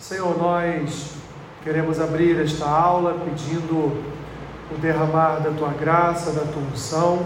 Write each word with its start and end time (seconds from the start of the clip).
Senhor, 0.00 0.38
nós 0.38 1.10
queremos 1.62 2.00
abrir 2.00 2.40
esta 2.40 2.66
aula 2.66 3.18
pedindo 3.22 4.02
o 4.72 4.78
derramar 4.80 5.40
da 5.40 5.50
tua 5.50 5.68
graça, 5.78 6.32
da 6.32 6.40
tua 6.40 6.62
unção, 6.72 7.18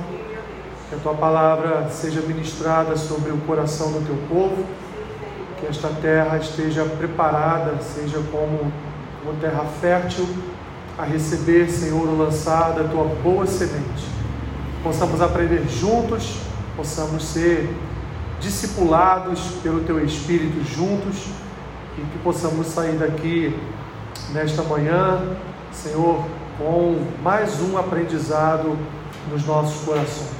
que 0.88 0.96
a 0.96 0.98
tua 0.98 1.14
palavra 1.14 1.88
seja 1.88 2.20
ministrada 2.22 2.96
sobre 2.96 3.30
o 3.30 3.36
coração 3.42 3.92
do 3.92 4.04
teu 4.04 4.16
povo, 4.28 4.66
que 5.60 5.66
esta 5.68 5.88
terra 5.88 6.36
esteja 6.36 6.84
preparada, 6.84 7.80
seja 7.80 8.20
como 8.32 8.72
uma 9.22 9.34
terra 9.40 9.64
fértil 9.80 10.26
a 10.98 11.04
receber, 11.04 11.70
Senhor, 11.70 12.08
o 12.08 12.18
lançar 12.18 12.72
da 12.72 12.88
tua 12.88 13.04
boa 13.22 13.46
semente. 13.46 14.04
Possamos 14.82 15.22
aprender 15.22 15.64
juntos, 15.68 16.38
possamos 16.76 17.24
ser 17.24 17.72
discipulados 18.40 19.52
pelo 19.62 19.84
teu 19.84 20.04
Espírito 20.04 20.64
juntos 20.64 21.43
e 21.98 22.00
que 22.00 22.18
possamos 22.18 22.66
sair 22.68 22.96
daqui 22.96 23.56
nesta 24.32 24.62
manhã, 24.62 25.36
Senhor, 25.72 26.24
com 26.58 26.98
mais 27.22 27.60
um 27.60 27.78
aprendizado 27.78 28.76
nos 29.30 29.44
nossos 29.46 29.84
corações. 29.84 30.30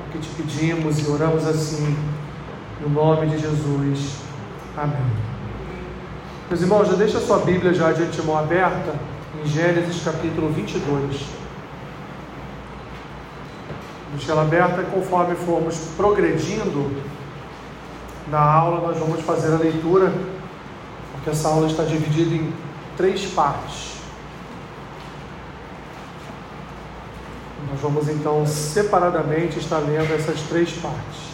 É 0.00 0.08
o 0.08 0.12
que 0.12 0.18
te 0.18 0.28
pedimos 0.30 0.98
e 0.98 1.10
oramos 1.10 1.46
assim, 1.46 1.96
no 2.80 2.88
nome 2.88 3.26
de 3.26 3.38
Jesus. 3.38 4.18
Amém. 4.76 5.26
Meus 6.48 6.62
irmãos, 6.62 6.88
já 6.88 6.94
deixa 6.94 7.18
a 7.18 7.20
sua 7.20 7.38
Bíblia 7.38 7.74
já 7.74 7.92
de 7.92 8.02
antemão 8.02 8.38
aberta 8.38 8.94
em 9.42 9.48
Gênesis 9.48 10.02
capítulo 10.04 10.50
22. 10.50 11.20
Deixa 14.12 14.32
ela 14.32 14.42
aberta 14.42 14.82
conforme 14.84 15.34
formos 15.34 15.76
progredindo 15.96 16.90
na 18.30 18.40
aula, 18.40 18.88
nós 18.88 18.98
vamos 18.98 19.20
fazer 19.22 19.54
a 19.54 19.58
leitura 19.58 20.12
que 21.26 21.30
essa 21.30 21.48
aula 21.48 21.66
está 21.66 21.82
dividida 21.82 22.36
em 22.36 22.54
três 22.96 23.26
partes. 23.32 23.96
Nós 27.68 27.80
vamos 27.80 28.08
então 28.08 28.46
separadamente 28.46 29.58
estar 29.58 29.78
lendo 29.78 30.14
essas 30.14 30.40
três 30.42 30.70
partes. 30.74 31.26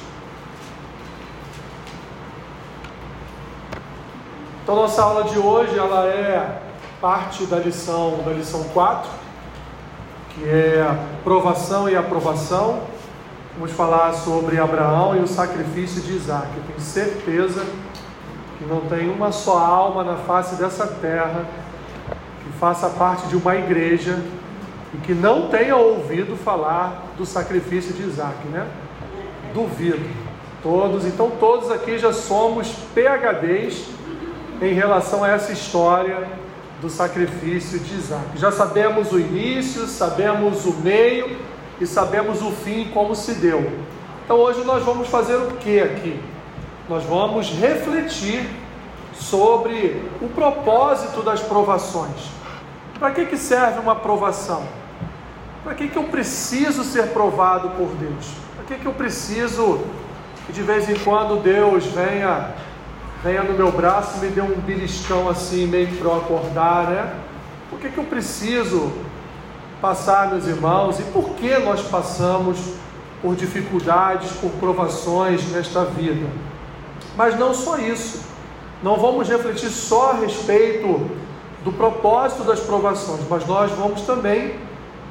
Então 4.62 4.76
nossa 4.76 5.02
aula 5.02 5.24
de 5.24 5.38
hoje 5.38 5.78
ela 5.78 6.06
é 6.06 6.62
parte 6.98 7.44
da 7.44 7.58
lição 7.58 8.22
da 8.24 8.32
lição 8.32 8.64
4, 8.72 9.10
que 10.30 10.48
é 10.48 10.86
provação 11.22 11.86
e 11.86 11.94
aprovação. 11.94 12.84
Vamos 13.58 13.72
falar 13.72 14.14
sobre 14.14 14.58
Abraão 14.58 15.14
e 15.14 15.20
o 15.20 15.28
sacrifício 15.28 16.00
de 16.00 16.14
Isaac. 16.14 16.46
Eu 16.56 16.62
tenho 16.62 16.80
certeza 16.80 17.66
que 17.91 17.91
não 18.68 18.82
tem 18.82 19.10
uma 19.10 19.32
só 19.32 19.58
alma 19.58 20.04
na 20.04 20.16
face 20.16 20.56
dessa 20.56 20.86
terra 20.86 21.46
que 22.44 22.58
faça 22.58 22.88
parte 22.90 23.26
de 23.26 23.36
uma 23.36 23.54
igreja 23.56 24.22
e 24.94 24.96
que 24.98 25.14
não 25.14 25.48
tenha 25.48 25.76
ouvido 25.76 26.36
falar 26.36 27.12
do 27.16 27.24
sacrifício 27.24 27.94
de 27.94 28.02
Isaac, 28.02 28.46
né? 28.48 28.66
Duvido. 29.54 30.04
Todos, 30.62 31.04
então 31.04 31.30
todos 31.40 31.70
aqui 31.70 31.98
já 31.98 32.12
somos 32.12 32.68
PHDs 32.94 33.86
em 34.60 34.74
relação 34.74 35.24
a 35.24 35.28
essa 35.28 35.52
história 35.52 36.28
do 36.80 36.88
sacrifício 36.88 37.78
de 37.78 37.94
Isaac. 37.94 38.36
Já 38.36 38.52
sabemos 38.52 39.12
o 39.12 39.18
início, 39.18 39.86
sabemos 39.86 40.64
o 40.66 40.72
meio 40.74 41.36
e 41.80 41.86
sabemos 41.86 42.42
o 42.42 42.50
fim 42.50 42.90
como 42.92 43.14
se 43.14 43.34
deu. 43.34 43.72
Então 44.24 44.36
hoje 44.36 44.62
nós 44.64 44.84
vamos 44.84 45.08
fazer 45.08 45.36
o 45.36 45.52
que 45.56 45.80
aqui? 45.80 46.20
Nós 46.92 47.04
vamos 47.04 47.48
refletir 47.48 48.46
sobre 49.14 50.10
o 50.20 50.28
propósito 50.28 51.22
das 51.22 51.40
provações. 51.40 52.30
Para 53.00 53.12
que, 53.12 53.24
que 53.24 53.36
serve 53.38 53.80
uma 53.80 53.94
provação? 53.94 54.62
Para 55.64 55.74
que, 55.74 55.88
que 55.88 55.96
eu 55.96 56.04
preciso 56.04 56.84
ser 56.84 57.08
provado 57.08 57.70
por 57.70 57.88
Deus? 57.96 58.32
Para 58.54 58.64
que, 58.66 58.82
que 58.82 58.86
eu 58.86 58.92
preciso 58.92 59.80
que 60.46 60.52
de 60.52 60.62
vez 60.62 60.86
em 60.90 60.98
quando 60.98 61.42
Deus 61.42 61.86
venha, 61.86 62.50
venha 63.24 63.42
no 63.42 63.54
meu 63.54 63.72
braço 63.72 64.18
e 64.18 64.26
me 64.26 64.30
dê 64.30 64.42
um 64.42 64.60
beliscão 64.60 65.30
assim, 65.30 65.66
meio 65.66 65.96
para 65.96 66.10
eu 66.10 66.16
acordar, 66.18 66.90
né? 66.90 67.14
Por 67.70 67.78
que, 67.78 67.88
que 67.88 67.98
eu 67.98 68.04
preciso 68.04 68.92
passar, 69.80 70.28
meus 70.28 70.46
irmãos? 70.46 71.00
E 71.00 71.04
por 71.04 71.30
que 71.36 71.56
nós 71.56 71.80
passamos 71.80 72.58
por 73.22 73.34
dificuldades, 73.34 74.30
por 74.32 74.50
provações 74.50 75.50
nesta 75.52 75.86
vida? 75.86 76.51
Mas 77.16 77.38
não 77.38 77.54
só 77.54 77.78
isso. 77.78 78.22
Não 78.82 78.96
vamos 78.96 79.28
refletir 79.28 79.70
só 79.70 80.10
a 80.10 80.14
respeito 80.14 81.10
do 81.62 81.72
propósito 81.72 82.42
das 82.42 82.60
provações, 82.60 83.20
mas 83.28 83.46
nós 83.46 83.70
vamos 83.72 84.02
também 84.02 84.58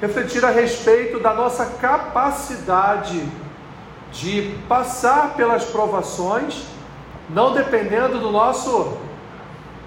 refletir 0.02 0.44
a 0.44 0.50
respeito 0.50 1.20
da 1.20 1.34
nossa 1.34 1.66
capacidade 1.66 3.24
de 4.12 4.56
passar 4.68 5.36
pelas 5.36 5.64
provações, 5.64 6.64
não 7.30 7.54
dependendo 7.54 8.20
do 8.20 8.32
nosso 8.32 8.98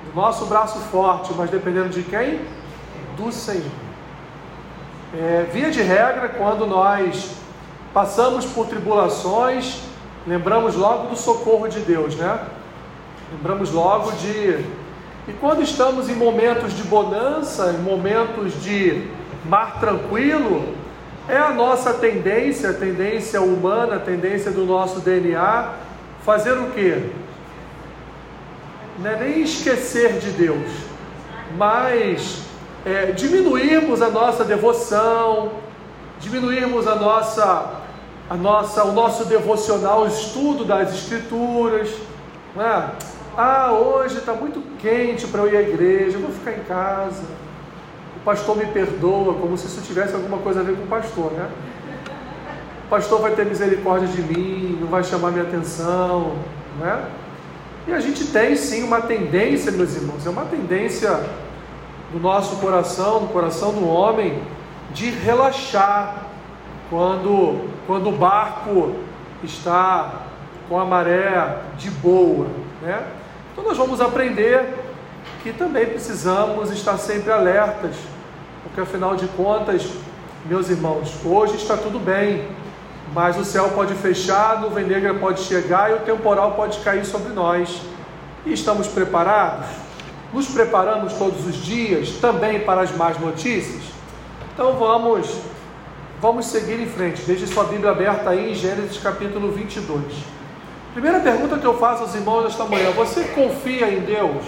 do 0.06 0.14
nosso 0.14 0.46
braço 0.46 0.78
forte, 0.90 1.32
mas 1.36 1.50
dependendo 1.50 1.88
de 1.88 2.02
quem? 2.02 2.40
Do 3.16 3.32
Senhor. 3.32 3.70
É, 5.12 5.46
via 5.52 5.70
de 5.70 5.82
regra, 5.82 6.28
quando 6.28 6.66
nós 6.66 7.32
passamos 7.92 8.44
por 8.46 8.66
tribulações, 8.66 9.80
lembramos 10.26 10.74
logo 10.74 11.08
do 11.08 11.16
socorro 11.16 11.68
de 11.68 11.80
Deus, 11.80 12.16
né? 12.16 12.38
Lembramos 13.32 13.70
logo 13.70 14.12
de. 14.12 14.64
E 15.26 15.32
quando 15.40 15.62
estamos 15.62 16.08
em 16.08 16.14
momentos 16.14 16.74
de 16.76 16.82
bonança, 16.84 17.74
em 17.78 17.82
momentos 17.82 18.62
de 18.62 19.08
mar 19.44 19.80
tranquilo, 19.80 20.74
é 21.28 21.36
a 21.36 21.50
nossa 21.50 21.94
tendência, 21.94 22.70
a 22.70 22.74
tendência 22.74 23.40
humana, 23.40 23.96
a 23.96 24.00
tendência 24.00 24.50
do 24.50 24.64
nosso 24.64 25.00
DNA, 25.00 25.72
fazer 26.22 26.52
o 26.52 26.70
quê? 26.70 27.10
Não 28.98 29.10
é 29.10 29.16
nem 29.16 29.42
esquecer 29.42 30.18
de 30.18 30.30
Deus, 30.30 30.70
mas 31.56 32.42
é, 32.84 33.06
diminuirmos 33.12 34.02
a 34.02 34.10
nossa 34.10 34.44
devoção, 34.44 35.52
diminuirmos 36.20 36.86
a 36.86 36.94
nossa 36.94 37.83
a 38.28 38.36
nossa, 38.36 38.84
o 38.84 38.92
nosso 38.92 39.24
devocional, 39.26 40.02
o 40.02 40.06
estudo 40.06 40.64
das 40.64 40.94
Escrituras. 40.94 41.90
É? 42.56 42.90
Ah, 43.36 43.72
hoje 43.72 44.18
está 44.18 44.32
muito 44.32 44.62
quente 44.78 45.26
para 45.26 45.42
eu 45.42 45.52
ir 45.52 45.56
à 45.56 45.62
igreja, 45.62 46.16
eu 46.16 46.20
vou 46.20 46.30
ficar 46.30 46.52
em 46.52 46.64
casa. 46.64 47.24
O 48.16 48.20
pastor 48.24 48.56
me 48.56 48.66
perdoa, 48.66 49.34
como 49.34 49.56
se 49.58 49.66
isso 49.66 49.82
tivesse 49.82 50.14
alguma 50.14 50.38
coisa 50.38 50.60
a 50.60 50.62
ver 50.62 50.76
com 50.76 50.84
o 50.84 50.86
pastor, 50.86 51.32
né? 51.32 51.50
O 52.86 52.88
pastor 52.88 53.20
vai 53.20 53.32
ter 53.32 53.44
misericórdia 53.44 54.08
de 54.08 54.22
mim, 54.22 54.78
não 54.80 54.88
vai 54.88 55.02
chamar 55.02 55.30
minha 55.30 55.44
atenção, 55.44 56.34
né? 56.78 57.06
E 57.86 57.92
a 57.92 58.00
gente 58.00 58.26
tem 58.28 58.56
sim 58.56 58.82
uma 58.82 59.02
tendência, 59.02 59.70
meus 59.72 59.94
irmãos, 59.94 60.26
é 60.26 60.30
uma 60.30 60.44
tendência 60.46 61.20
no 62.12 62.20
nosso 62.20 62.56
coração, 62.56 63.20
no 63.20 63.28
coração 63.28 63.72
do 63.72 63.86
homem, 63.86 64.40
de 64.92 65.10
relaxar 65.10 66.24
quando 66.88 67.73
quando 67.86 68.08
o 68.08 68.12
barco 68.12 68.94
está 69.42 70.22
com 70.68 70.78
a 70.78 70.84
maré 70.84 71.58
de 71.76 71.90
boa, 71.90 72.46
né? 72.82 73.04
Então 73.52 73.64
nós 73.64 73.76
vamos 73.76 74.00
aprender 74.00 74.74
que 75.42 75.52
também 75.52 75.86
precisamos 75.86 76.70
estar 76.70 76.96
sempre 76.98 77.30
alertas, 77.30 77.94
porque 78.62 78.80
afinal 78.80 79.14
de 79.14 79.26
contas, 79.28 79.86
meus 80.46 80.70
irmãos, 80.70 81.14
hoje 81.24 81.56
está 81.56 81.76
tudo 81.76 81.98
bem, 81.98 82.48
mas 83.12 83.38
o 83.38 83.44
céu 83.44 83.68
pode 83.70 83.94
fechar, 83.94 84.56
a 84.56 84.60
nuvem 84.60 84.86
negra 84.86 85.14
pode 85.14 85.40
chegar 85.40 85.90
e 85.90 85.94
o 85.94 86.00
temporal 86.00 86.52
pode 86.52 86.78
cair 86.80 87.04
sobre 87.04 87.32
nós. 87.32 87.82
E 88.46 88.52
estamos 88.52 88.88
preparados? 88.88 89.66
Nos 90.32 90.48
preparamos 90.48 91.12
todos 91.12 91.46
os 91.46 91.56
dias 91.56 92.10
também 92.20 92.60
para 92.60 92.80
as 92.80 92.94
más 92.96 93.18
notícias? 93.20 93.84
Então 94.52 94.74
vamos 94.74 95.40
Vamos 96.24 96.46
seguir 96.46 96.80
em 96.80 96.86
frente. 96.86 97.20
Deixe 97.20 97.46
sua 97.46 97.64
Bíblia 97.64 97.90
aberta 97.90 98.30
aí 98.30 98.52
em 98.52 98.54
Gênesis 98.54 98.96
capítulo 98.96 99.52
22. 99.52 100.02
Primeira 100.94 101.20
pergunta 101.20 101.58
que 101.58 101.66
eu 101.66 101.78
faço 101.78 102.02
aos 102.04 102.14
irmãos 102.14 102.46
esta 102.46 102.64
manhã: 102.64 102.92
Você 102.92 103.24
confia 103.24 103.90
em 103.90 104.00
Deus? 104.00 104.42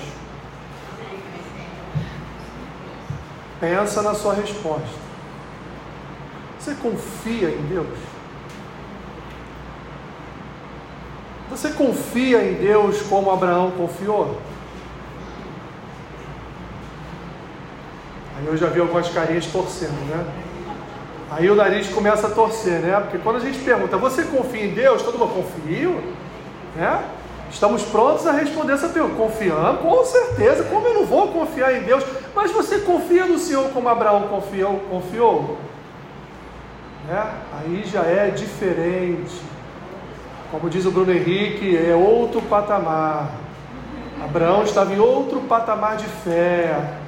Pensa 3.61 4.01
na 4.01 4.15
sua 4.15 4.33
resposta. 4.33 4.89
Você 6.59 6.75
confia 6.77 7.51
em 7.51 7.63
Deus? 7.67 7.99
Você 11.51 11.69
confia 11.73 12.43
em 12.43 12.55
Deus 12.55 13.03
como 13.03 13.31
Abraão 13.31 13.73
confiou? 13.73 14.41
Aí 18.39 18.47
eu 18.47 18.57
já 18.57 18.69
vi 18.69 18.81
algumas 18.81 19.11
carinhas 19.11 19.45
torcendo, 19.45 19.93
né? 20.09 20.46
Aí 21.31 21.51
o 21.51 21.57
nariz 21.57 21.89
começa 21.89 22.29
a 22.29 22.31
torcer, 22.31 22.81
né? 22.81 23.01
Porque 23.01 23.19
quando 23.19 23.37
a 23.37 23.41
gente 23.41 23.59
pergunta, 23.59 23.97
você 23.97 24.23
confia 24.25 24.65
em 24.65 24.75
Deus? 24.75 25.03
Todo 25.03 25.19
mundo 25.19 25.35
confia, 25.35 25.91
né? 26.77 27.03
Estamos 27.51 27.83
prontos 27.83 28.27
a 28.27 28.33
responder 28.33 28.75
essa 28.75 28.89
pergunta. 28.89 29.17
Confiando? 29.17 29.79
Com 29.79 30.05
certeza. 30.05 30.65
Como 30.65 30.87
eu 30.87 30.95
não 30.95 31.07
vou 31.07 31.29
confiar 31.29 31.75
em 31.75 31.83
Deus? 31.83 32.05
Mas 32.35 32.53
você 32.53 32.79
confia 32.79 33.25
no 33.25 33.39
Senhor 33.39 33.71
como 33.71 33.89
Abraão 33.89 34.29
confiou? 34.29 34.79
confiou? 34.91 35.59
É, 37.11 37.23
aí 37.59 37.85
já 37.85 38.03
é 38.03 38.31
diferente. 38.31 39.41
Como 40.51 40.69
diz 40.71 40.87
o 40.87 40.91
Bruno 40.91 41.13
Henrique, 41.13 41.77
é 41.77 41.95
outro 41.95 42.41
patamar. 42.43 43.31
Abraão 44.23 44.63
estava 44.63 44.93
em 44.93 44.99
outro 44.99 45.41
patamar 45.43 45.97
de 45.97 46.07
fé. 46.07 46.99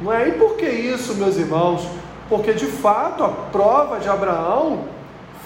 Não 0.00 0.12
é? 0.12 0.28
E 0.28 0.32
por 0.32 0.56
que 0.56 0.66
isso, 0.66 1.14
meus 1.14 1.36
irmãos? 1.36 1.88
Porque 2.34 2.52
de 2.52 2.66
fato 2.66 3.22
a 3.22 3.28
prova 3.28 4.00
de 4.00 4.08
Abraão 4.08 4.88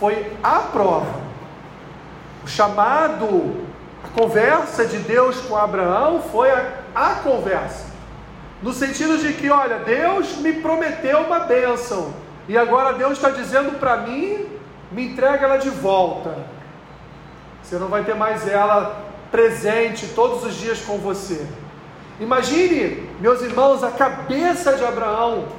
foi 0.01 0.33
a 0.43 0.61
prova. 0.61 1.21
O 2.43 2.49
chamado, 2.49 3.67
a 4.03 4.19
conversa 4.19 4.87
de 4.87 4.97
Deus 4.97 5.39
com 5.43 5.55
Abraão 5.55 6.23
foi 6.33 6.51
a, 6.51 6.67
a 6.95 7.15
conversa. 7.17 7.89
No 8.63 8.73
sentido 8.73 9.19
de 9.19 9.35
que, 9.35 9.51
olha, 9.51 9.81
Deus 9.81 10.39
me 10.39 10.55
prometeu 10.55 11.19
uma 11.25 11.41
bênção. 11.41 12.15
E 12.49 12.57
agora 12.57 12.95
Deus 12.95 13.19
está 13.19 13.29
dizendo 13.29 13.79
para 13.79 13.99
mim, 13.99 14.47
me 14.91 15.09
entrega 15.09 15.45
ela 15.45 15.59
de 15.59 15.69
volta. 15.69 16.39
Você 17.63 17.77
não 17.77 17.89
vai 17.89 18.03
ter 18.03 18.15
mais 18.15 18.49
ela 18.49 19.05
presente 19.31 20.07
todos 20.15 20.43
os 20.43 20.55
dias 20.55 20.81
com 20.81 20.97
você. 20.97 21.47
Imagine, 22.19 23.07
meus 23.21 23.43
irmãos, 23.43 23.85
a 23.85 23.91
cabeça 23.91 24.73
de 24.73 24.87
Abraão. 24.87 25.58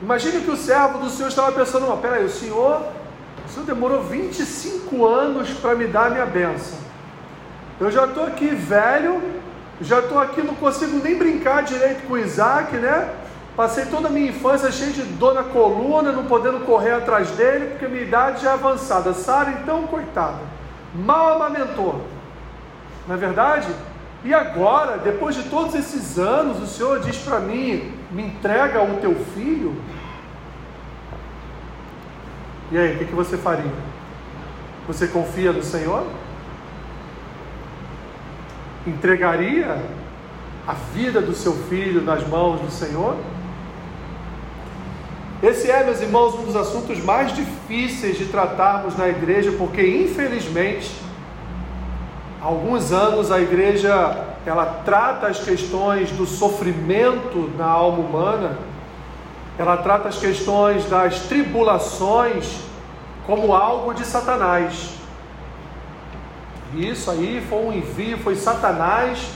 Imagine 0.00 0.42
que 0.42 0.50
o 0.50 0.56
servo 0.56 0.98
do 0.98 1.08
Senhor 1.08 1.28
estava 1.28 1.52
pensando: 1.52 1.86
não, 1.86 1.96
peraí, 1.98 2.24
o 2.24 2.30
Senhor, 2.30 2.82
o 3.46 3.48
Senhor 3.48 3.64
demorou 3.64 4.02
25 4.02 5.06
anos 5.06 5.50
para 5.50 5.74
me 5.74 5.86
dar 5.86 6.08
a 6.08 6.10
minha 6.10 6.26
bênção. 6.26 6.78
Eu 7.80 7.90
já 7.90 8.04
estou 8.04 8.24
aqui 8.24 8.48
velho, 8.48 9.22
já 9.80 10.00
estou 10.00 10.18
aqui, 10.18 10.42
não 10.42 10.54
consigo 10.54 10.98
nem 11.02 11.16
brincar 11.16 11.62
direito 11.62 12.06
com 12.06 12.16
Isaac, 12.16 12.76
né? 12.76 13.10
Passei 13.56 13.86
toda 13.86 14.08
a 14.08 14.10
minha 14.10 14.28
infância 14.28 14.70
cheio 14.70 14.92
de 14.92 15.02
dor 15.02 15.32
na 15.32 15.42
coluna, 15.42 16.12
não 16.12 16.26
podendo 16.26 16.60
correr 16.66 16.92
atrás 16.92 17.30
dele, 17.30 17.70
porque 17.70 17.88
minha 17.88 18.02
idade 18.02 18.42
já 18.42 18.50
é 18.50 18.52
avançada. 18.52 19.14
Sara, 19.14 19.50
então, 19.62 19.86
coitada, 19.86 20.40
mal 20.94 21.36
amamentou. 21.36 22.02
Não 23.08 23.14
é 23.14 23.18
verdade? 23.18 23.68
E 24.22 24.34
agora, 24.34 24.98
depois 24.98 25.34
de 25.34 25.44
todos 25.44 25.74
esses 25.74 26.18
anos, 26.18 26.62
o 26.62 26.66
Senhor 26.66 27.00
diz 27.00 27.16
para 27.16 27.40
mim: 27.40 27.94
me 28.16 28.22
entrega 28.22 28.82
o 28.82 28.96
teu 28.96 29.14
filho. 29.34 29.76
E 32.72 32.78
aí, 32.78 32.96
o 32.96 33.06
que, 33.06 33.14
você 33.14 33.36
faria? 33.36 33.70
Você 34.88 35.06
confia 35.06 35.52
no 35.52 35.62
Senhor? 35.62 36.06
Entregaria 38.86 39.82
a 40.66 40.72
vida 40.72 41.20
do 41.20 41.34
seu 41.34 41.52
filho 41.52 42.00
nas 42.00 42.26
mãos 42.26 42.58
do 42.62 42.70
Senhor? 42.70 43.18
Esse 45.42 45.70
é, 45.70 45.84
meus 45.84 46.00
irmãos, 46.00 46.34
um 46.36 46.44
dos 46.44 46.56
assuntos 46.56 46.98
mais 47.04 47.34
difíceis 47.36 48.16
de 48.16 48.24
tratarmos 48.28 48.96
na 48.96 49.08
igreja, 49.08 49.52
porque 49.58 49.86
infelizmente, 49.86 50.90
há 52.40 52.46
alguns 52.46 52.92
anos 52.92 53.30
a 53.30 53.40
igreja 53.40 54.24
ela 54.44 54.82
trata 54.84 55.26
as 55.26 55.40
questões 55.40 56.10
do 56.12 56.24
sofrimento 56.26 57.50
na 57.58 57.66
alma 57.66 57.98
humana, 57.98 58.58
ela 59.58 59.76
trata 59.78 60.08
as 60.08 60.18
questões 60.18 60.84
das 60.86 61.20
tribulações 61.20 62.60
como 63.26 63.52
algo 63.52 63.92
de 63.92 64.04
Satanás. 64.04 64.94
Isso 66.74 67.10
aí 67.10 67.44
foi 67.48 67.58
um 67.58 67.72
envio, 67.72 68.18
foi 68.18 68.36
Satanás 68.36 69.30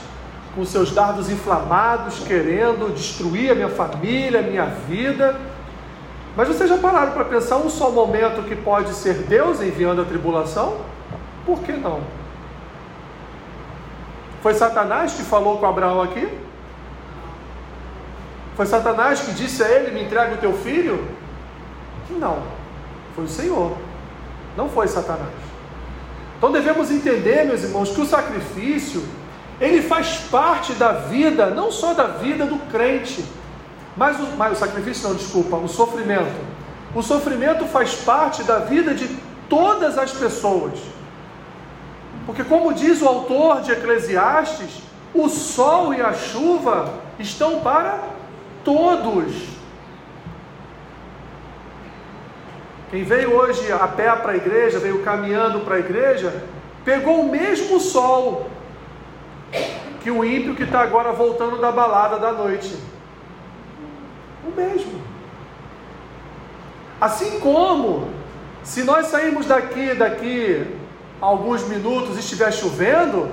com 0.55 0.63
seus 0.65 0.91
dardos 0.91 1.29
inflamados, 1.29 2.19
querendo 2.19 2.93
destruir 2.93 3.51
a 3.51 3.55
minha 3.55 3.69
família, 3.69 4.39
a 4.39 4.43
minha 4.43 4.65
vida 4.65 5.35
mas 6.35 6.47
vocês 6.47 6.69
já 6.69 6.77
pararam 6.77 7.11
para 7.11 7.25
pensar 7.25 7.57
um 7.57 7.69
só 7.69 7.91
momento 7.91 8.43
que 8.43 8.55
pode 8.55 8.93
ser 8.93 9.15
Deus 9.23 9.61
enviando 9.61 10.01
a 10.01 10.05
tribulação? 10.05 10.77
Por 11.45 11.59
que 11.59 11.73
não? 11.73 11.99
Foi 14.41 14.53
Satanás 14.53 15.13
que 15.13 15.23
falou 15.23 15.57
com 15.57 15.65
Abraão 15.65 16.01
aqui? 16.01 16.27
Foi 18.55 18.65
Satanás 18.65 19.21
que 19.21 19.31
disse 19.33 19.63
a 19.63 19.69
ele: 19.69 19.91
Me 19.91 20.03
entrega 20.03 20.33
o 20.33 20.37
teu 20.37 20.53
filho? 20.53 21.07
Não, 22.09 22.43
foi 23.15 23.23
o 23.23 23.29
Senhor, 23.29 23.77
não 24.57 24.69
foi 24.69 24.87
Satanás. 24.87 25.29
Então 26.37 26.51
devemos 26.51 26.91
entender, 26.91 27.45
meus 27.45 27.63
irmãos, 27.63 27.89
que 27.91 28.01
o 28.01 28.05
sacrifício 28.05 29.03
ele 29.59 29.83
faz 29.83 30.17
parte 30.31 30.73
da 30.73 30.91
vida, 30.91 31.51
não 31.51 31.71
só 31.71 31.93
da 31.93 32.07
vida 32.07 32.45
do 32.45 32.57
crente, 32.71 33.23
mas 33.95 34.19
o, 34.19 34.23
mas 34.35 34.53
o 34.53 34.55
sacrifício 34.55 35.07
não, 35.07 35.15
desculpa, 35.15 35.55
o 35.57 35.67
sofrimento. 35.67 36.33
O 36.95 37.03
sofrimento 37.03 37.65
faz 37.65 37.93
parte 37.93 38.43
da 38.43 38.57
vida 38.57 38.95
de 38.95 39.07
todas 39.47 39.97
as 39.99 40.11
pessoas. 40.11 40.79
Porque, 42.25 42.43
como 42.43 42.73
diz 42.73 43.01
o 43.01 43.07
autor 43.07 43.61
de 43.61 43.71
Eclesiastes, 43.71 44.83
o 45.13 45.27
sol 45.27 45.93
e 45.93 46.01
a 46.01 46.13
chuva 46.13 46.93
estão 47.19 47.59
para 47.61 47.99
todos. 48.63 49.51
Quem 52.89 53.03
veio 53.03 53.33
hoje 53.33 53.71
a 53.71 53.87
pé 53.87 54.13
para 54.15 54.33
a 54.33 54.35
igreja, 54.35 54.79
veio 54.79 55.01
caminhando 55.03 55.61
para 55.61 55.75
a 55.75 55.79
igreja, 55.79 56.43
pegou 56.83 57.21
o 57.21 57.31
mesmo 57.31 57.79
sol 57.79 58.49
que 60.01 60.11
o 60.11 60.25
ímpio 60.25 60.55
que 60.55 60.63
está 60.63 60.81
agora 60.81 61.11
voltando 61.11 61.57
da 61.57 61.71
balada 61.71 62.17
da 62.17 62.31
noite 62.31 62.75
o 64.45 64.51
mesmo. 64.55 65.01
Assim 66.99 67.39
como, 67.39 68.09
se 68.63 68.83
nós 68.83 69.07
sairmos 69.07 69.45
daqui, 69.45 69.93
daqui 69.93 70.80
alguns 71.21 71.63
minutos 71.67 72.17
estiver 72.17 72.51
chovendo, 72.51 73.29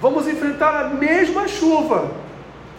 vamos 0.00 0.26
enfrentar 0.26 0.84
a 0.84 0.88
mesma 0.88 1.46
chuva 1.46 2.10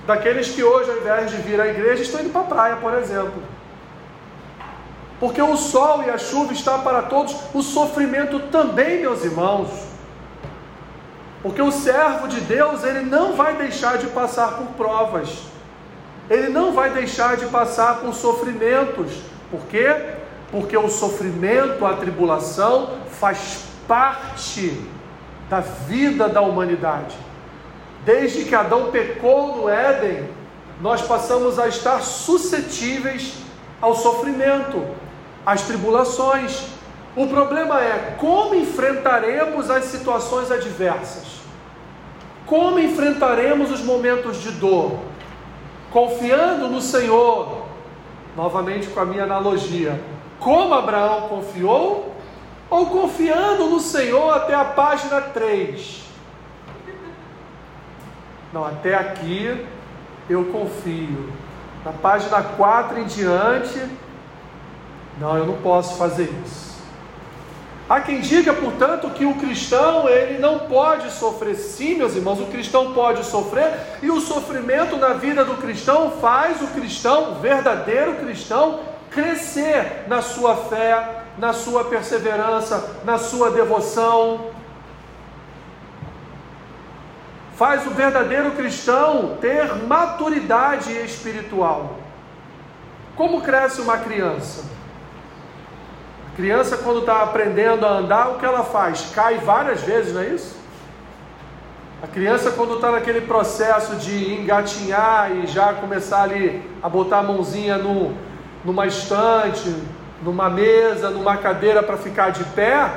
daqueles 0.05 0.49
que 0.49 0.63
hoje, 0.63 0.89
ao 0.89 0.97
invés 0.97 1.31
de 1.31 1.37
vir 1.37 1.61
à 1.61 1.67
igreja, 1.67 2.01
estão 2.01 2.19
indo 2.19 2.31
para 2.31 2.41
a 2.41 2.45
praia, 2.45 2.75
por 2.77 2.93
exemplo. 2.93 3.41
Porque 5.19 5.41
o 5.41 5.55
sol 5.55 6.03
e 6.03 6.09
a 6.09 6.17
chuva 6.17 6.53
estão 6.53 6.81
para 6.81 7.03
todos, 7.03 7.35
o 7.53 7.61
sofrimento 7.61 8.39
também, 8.51 8.99
meus 8.99 9.23
irmãos. 9.23 9.69
Porque 11.41 11.61
o 11.61 11.71
servo 11.71 12.27
de 12.27 12.41
Deus, 12.41 12.83
ele 12.83 13.01
não 13.01 13.35
vai 13.35 13.55
deixar 13.55 13.97
de 13.97 14.07
passar 14.07 14.57
por 14.57 14.67
provas 14.75 15.47
ele 16.29 16.49
não 16.49 16.73
vai 16.73 16.89
deixar 16.89 17.37
de 17.37 17.45
passar 17.45 17.99
por 17.99 18.13
sofrimentos. 18.13 19.11
Por 19.49 19.61
quê? 19.67 19.95
Porque 20.51 20.77
o 20.77 20.89
sofrimento, 20.89 21.85
a 21.85 21.93
tribulação, 21.93 22.97
faz 23.19 23.63
parte 23.87 24.79
da 25.49 25.59
vida 25.61 26.27
da 26.27 26.41
humanidade. 26.41 27.15
Desde 28.05 28.45
que 28.45 28.55
Adão 28.55 28.91
pecou 28.91 29.57
no 29.57 29.69
Éden, 29.69 30.29
nós 30.81 31.01
passamos 31.01 31.57
a 31.57 31.67
estar 31.67 32.01
suscetíveis 32.01 33.33
ao 33.81 33.95
sofrimento, 33.95 34.85
às 35.45 35.63
tribulações. 35.63 36.65
O 37.15 37.27
problema 37.27 37.81
é 37.81 38.15
como 38.19 38.53
enfrentaremos 38.53 39.71
as 39.71 39.85
situações 39.85 40.51
adversas, 40.51 41.25
como 42.45 42.79
enfrentaremos 42.79 43.71
os 43.71 43.81
momentos 43.81 44.41
de 44.41 44.51
dor, 44.51 44.99
confiando 45.91 46.67
no 46.67 46.81
Senhor, 46.81 47.65
novamente 48.35 48.87
com 48.87 48.99
a 48.99 49.05
minha 49.05 49.23
analogia, 49.23 49.99
como 50.39 50.73
Abraão 50.75 51.27
confiou, 51.27 52.16
ou 52.69 52.87
confiando 52.87 53.69
no 53.69 53.79
Senhor 53.79 54.31
até 54.33 54.53
a 54.53 54.65
página 54.65 55.21
3. 55.21 56.03
Não, 58.51 58.65
até 58.65 58.95
aqui 58.95 59.65
eu 60.29 60.45
confio. 60.45 61.31
Na 61.85 61.91
página 61.93 62.41
4 62.41 62.99
em 62.99 63.05
diante, 63.05 63.81
não, 65.19 65.37
eu 65.37 65.45
não 65.45 65.57
posso 65.61 65.97
fazer 65.97 66.29
isso. 66.45 66.67
Há 67.89 68.01
quem 68.01 68.19
diga, 68.19 68.53
portanto, 68.53 69.09
que 69.11 69.25
o 69.25 69.35
cristão 69.35 70.09
ele 70.09 70.39
não 70.39 70.59
pode 70.59 71.09
sofrer. 71.09 71.55
Sim, 71.55 71.95
meus 71.95 72.15
irmãos, 72.15 72.39
o 72.41 72.47
cristão 72.47 72.93
pode 72.93 73.25
sofrer 73.25 73.71
e 74.01 74.11
o 74.11 74.19
sofrimento 74.19 74.97
na 74.97 75.13
vida 75.13 75.45
do 75.45 75.55
cristão 75.55 76.11
faz 76.19 76.61
o 76.61 76.67
cristão, 76.67 77.31
o 77.31 77.35
verdadeiro 77.35 78.15
cristão, 78.15 78.81
crescer 79.09 80.03
na 80.07 80.21
sua 80.21 80.55
fé, 80.55 81.23
na 81.37 81.53
sua 81.53 81.85
perseverança, 81.85 82.97
na 83.03 83.17
sua 83.17 83.51
devoção. 83.51 84.51
Faz 87.55 87.85
o 87.87 87.91
verdadeiro 87.91 88.51
cristão 88.51 89.37
ter 89.41 89.73
maturidade 89.87 90.91
espiritual. 90.91 91.97
Como 93.15 93.41
cresce 93.41 93.81
uma 93.81 93.97
criança? 93.97 94.63
Criança, 96.35 96.77
quando 96.77 96.99
está 96.99 97.23
aprendendo 97.23 97.83
a 97.83 97.93
andar, 97.93 98.29
o 98.29 98.37
que 98.37 98.45
ela 98.45 98.63
faz? 98.63 99.09
Cai 99.13 99.39
várias 99.39 99.81
vezes, 99.81 100.13
não 100.13 100.21
é 100.21 100.27
isso? 100.27 100.55
A 102.01 102.05
criança, 102.05 102.51
quando 102.51 102.75
está 102.75 102.91
naquele 102.91 103.21
processo 103.21 103.95
de 103.95 104.35
engatinhar 104.35 105.31
e 105.31 105.47
já 105.47 105.73
começar 105.73 106.21
ali 106.21 106.63
a 106.83 106.87
botar 106.87 107.19
a 107.19 107.23
mãozinha 107.23 107.79
no, 107.79 108.15
numa 108.63 108.85
estante, 108.85 109.75
numa 110.21 110.49
mesa, 110.49 111.09
numa 111.09 111.37
cadeira 111.37 111.83
para 111.83 111.97
ficar 111.97 112.31
de 112.31 112.43
pé, 112.43 112.89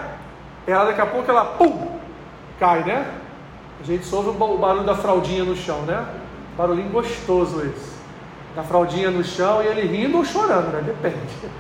ela 0.67 0.87
daqui 0.87 1.01
a 1.01 1.07
pouco 1.07 1.31
ela 1.31 1.45
pum, 1.45 1.99
cai, 2.59 2.85
né? 2.85 3.07
A 3.81 3.85
gente 3.85 4.15
ouve 4.15 4.31
o 4.31 4.59
barulho 4.59 4.85
da 4.85 4.95
fraldinha 4.95 5.45
no 5.45 5.57
chão, 5.57 5.83
né? 5.83 6.05
Barulhinho 6.57 6.91
gostoso 6.91 7.61
esse. 7.61 7.91
Da 8.55 8.63
fraldinha 8.63 9.11
no 9.11 9.25
chão 9.25 9.63
e 9.63 9.67
ele 9.67 9.83
rindo 9.83 10.19
ou 10.19 10.25
chorando, 10.25 10.73
né? 10.73 10.83
Depende. 10.85 11.51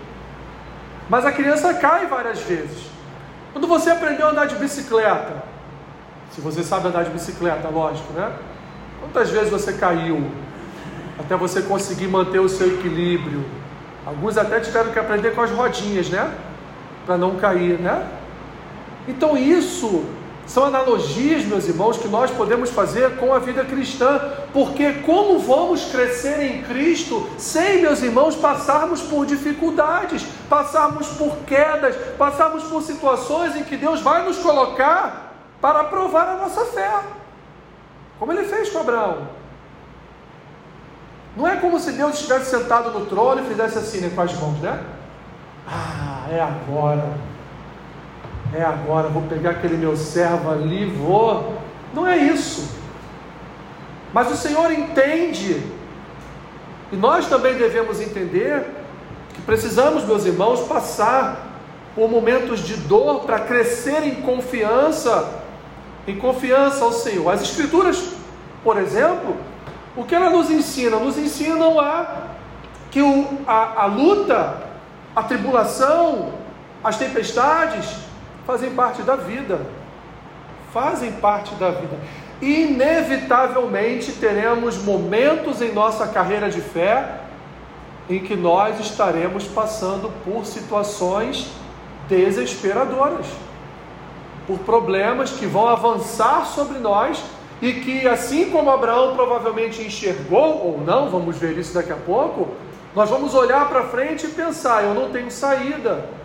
Mas 1.08 1.24
a 1.24 1.32
criança 1.32 1.72
cai 1.74 2.06
várias 2.06 2.40
vezes. 2.40 2.90
Quando 3.52 3.66
você 3.66 3.90
aprendeu 3.90 4.26
a 4.26 4.30
andar 4.30 4.46
de 4.46 4.54
bicicleta, 4.56 5.42
se 6.30 6.40
você 6.40 6.62
sabe 6.62 6.88
andar 6.88 7.04
de 7.04 7.10
bicicleta, 7.10 7.68
lógico, 7.68 8.12
né? 8.12 8.32
Quantas 9.00 9.30
vezes 9.30 9.50
você 9.50 9.72
caiu 9.72 10.30
até 11.18 11.36
você 11.36 11.62
conseguir 11.62 12.06
manter 12.06 12.38
o 12.38 12.48
seu 12.48 12.74
equilíbrio? 12.74 13.44
Alguns 14.07 14.38
até 14.38 14.61
tiveram 14.61 14.92
que 14.92 14.99
aprender 14.99 15.35
com 15.35 15.42
as 15.42 15.50
rodinhas, 15.50 16.09
né? 16.09 16.33
Para 17.04 17.16
não 17.16 17.37
cair, 17.37 17.78
né? 17.78 18.07
Então 19.07 19.37
isso 19.37 20.04
são 20.47 20.64
analogias, 20.64 21.45
meus 21.45 21.69
irmãos, 21.69 21.97
que 21.97 22.09
nós 22.09 22.28
podemos 22.30 22.71
fazer 22.71 23.16
com 23.19 23.33
a 23.33 23.38
vida 23.38 23.64
cristã, 23.64 24.21
porque 24.52 24.95
como 25.07 25.38
vamos 25.38 25.85
crescer 25.85 26.42
em 26.42 26.62
Cristo 26.62 27.28
sem, 27.38 27.80
meus 27.80 28.02
irmãos, 28.02 28.35
passarmos 28.35 29.00
por 29.00 29.25
dificuldades, 29.26 30.25
passarmos 30.49 31.07
por 31.09 31.37
quedas, 31.47 31.95
passarmos 32.19 32.64
por 32.64 32.83
situações 32.83 33.54
em 33.54 33.62
que 33.62 33.76
Deus 33.76 34.00
vai 34.00 34.25
nos 34.25 34.38
colocar 34.38 35.35
para 35.61 35.85
provar 35.85 36.26
a 36.28 36.37
nossa 36.38 36.64
fé, 36.64 36.90
como 38.19 38.33
ele 38.33 38.45
fez 38.45 38.71
com 38.71 38.80
Abraão. 38.80 39.39
Não 41.37 41.46
é 41.46 41.56
como 41.56 41.78
se 41.78 41.92
Deus 41.92 42.14
estivesse 42.14 42.50
sentado 42.50 42.90
no 42.90 43.06
trono 43.06 43.42
e 43.42 43.46
fizesse 43.46 43.78
assim 43.78 44.00
né, 44.00 44.10
com 44.14 44.20
as 44.20 44.32
mãos, 44.34 44.58
né? 44.58 44.82
Ah, 45.66 46.26
é 46.30 46.40
agora 46.40 47.30
é 48.54 48.62
agora, 48.62 49.08
vou 49.08 49.22
pegar 49.22 49.50
aquele 49.50 49.76
meu 49.76 49.96
servo 49.96 50.50
ali, 50.50 50.87
vou. 50.87 51.54
Não 51.94 52.06
é 52.06 52.16
isso. 52.16 52.68
Mas 54.12 54.30
o 54.30 54.37
Senhor 54.37 54.72
entende, 54.72 55.62
e 56.90 56.96
nós 56.96 57.28
também 57.28 57.54
devemos 57.54 58.00
entender, 58.00 58.64
que 59.34 59.42
precisamos, 59.42 60.04
meus 60.04 60.26
irmãos, 60.26 60.60
passar 60.62 61.49
por 61.94 62.10
momentos 62.10 62.60
de 62.60 62.75
dor 62.75 63.20
para 63.20 63.40
crescer 63.40 64.02
em 64.02 64.16
confiança, 64.16 65.42
em 66.06 66.16
confiança 66.16 66.84
ao 66.84 66.92
Senhor. 66.92 67.30
As 67.30 67.42
Escrituras, 67.42 68.14
por 68.64 68.78
exemplo, 68.78 69.37
o 69.97 70.04
que 70.04 70.14
ela 70.14 70.30
nos 70.30 70.50
ensina? 70.50 70.99
Nos 70.99 71.18
ensinam 71.18 71.78
a 71.80 72.28
que 72.90 73.02
o, 73.02 73.38
a, 73.47 73.82
a 73.82 73.87
luta, 73.87 74.62
a 75.14 75.23
tribulação, 75.23 76.32
as 76.82 76.97
tempestades, 76.97 77.97
fazem 78.47 78.70
parte 78.70 79.02
da 79.02 79.16
vida. 79.16 79.61
Fazem 80.73 81.12
parte 81.12 81.54
da 81.56 81.70
vida. 81.70 81.99
Inevitavelmente 82.40 84.12
teremos 84.12 84.82
momentos 84.82 85.61
em 85.61 85.73
nossa 85.73 86.06
carreira 86.06 86.49
de 86.49 86.61
fé 86.61 87.20
em 88.09 88.20
que 88.20 88.35
nós 88.35 88.80
estaremos 88.80 89.44
passando 89.44 90.11
por 90.25 90.44
situações 90.44 91.50
desesperadoras, 92.09 93.26
por 94.47 94.59
problemas 94.61 95.30
que 95.30 95.47
vão 95.47 95.68
avançar 95.68 96.47
sobre 96.47 96.78
nós 96.78 97.23
e 97.60 97.74
que, 97.74 98.08
assim 98.08 98.50
como 98.50 98.70
Abraão 98.70 99.14
provavelmente 99.14 99.82
enxergou 99.82 100.66
ou 100.66 100.80
não, 100.80 101.10
vamos 101.10 101.36
ver 101.36 101.56
isso 101.58 101.74
daqui 101.74 101.92
a 101.92 101.96
pouco, 101.96 102.48
nós 102.94 103.10
vamos 103.10 103.34
olhar 103.34 103.68
para 103.68 103.84
frente 103.84 104.26
e 104.26 104.30
pensar: 104.30 104.84
eu 104.84 104.94
não 104.94 105.10
tenho 105.10 105.30
saída 105.30 106.20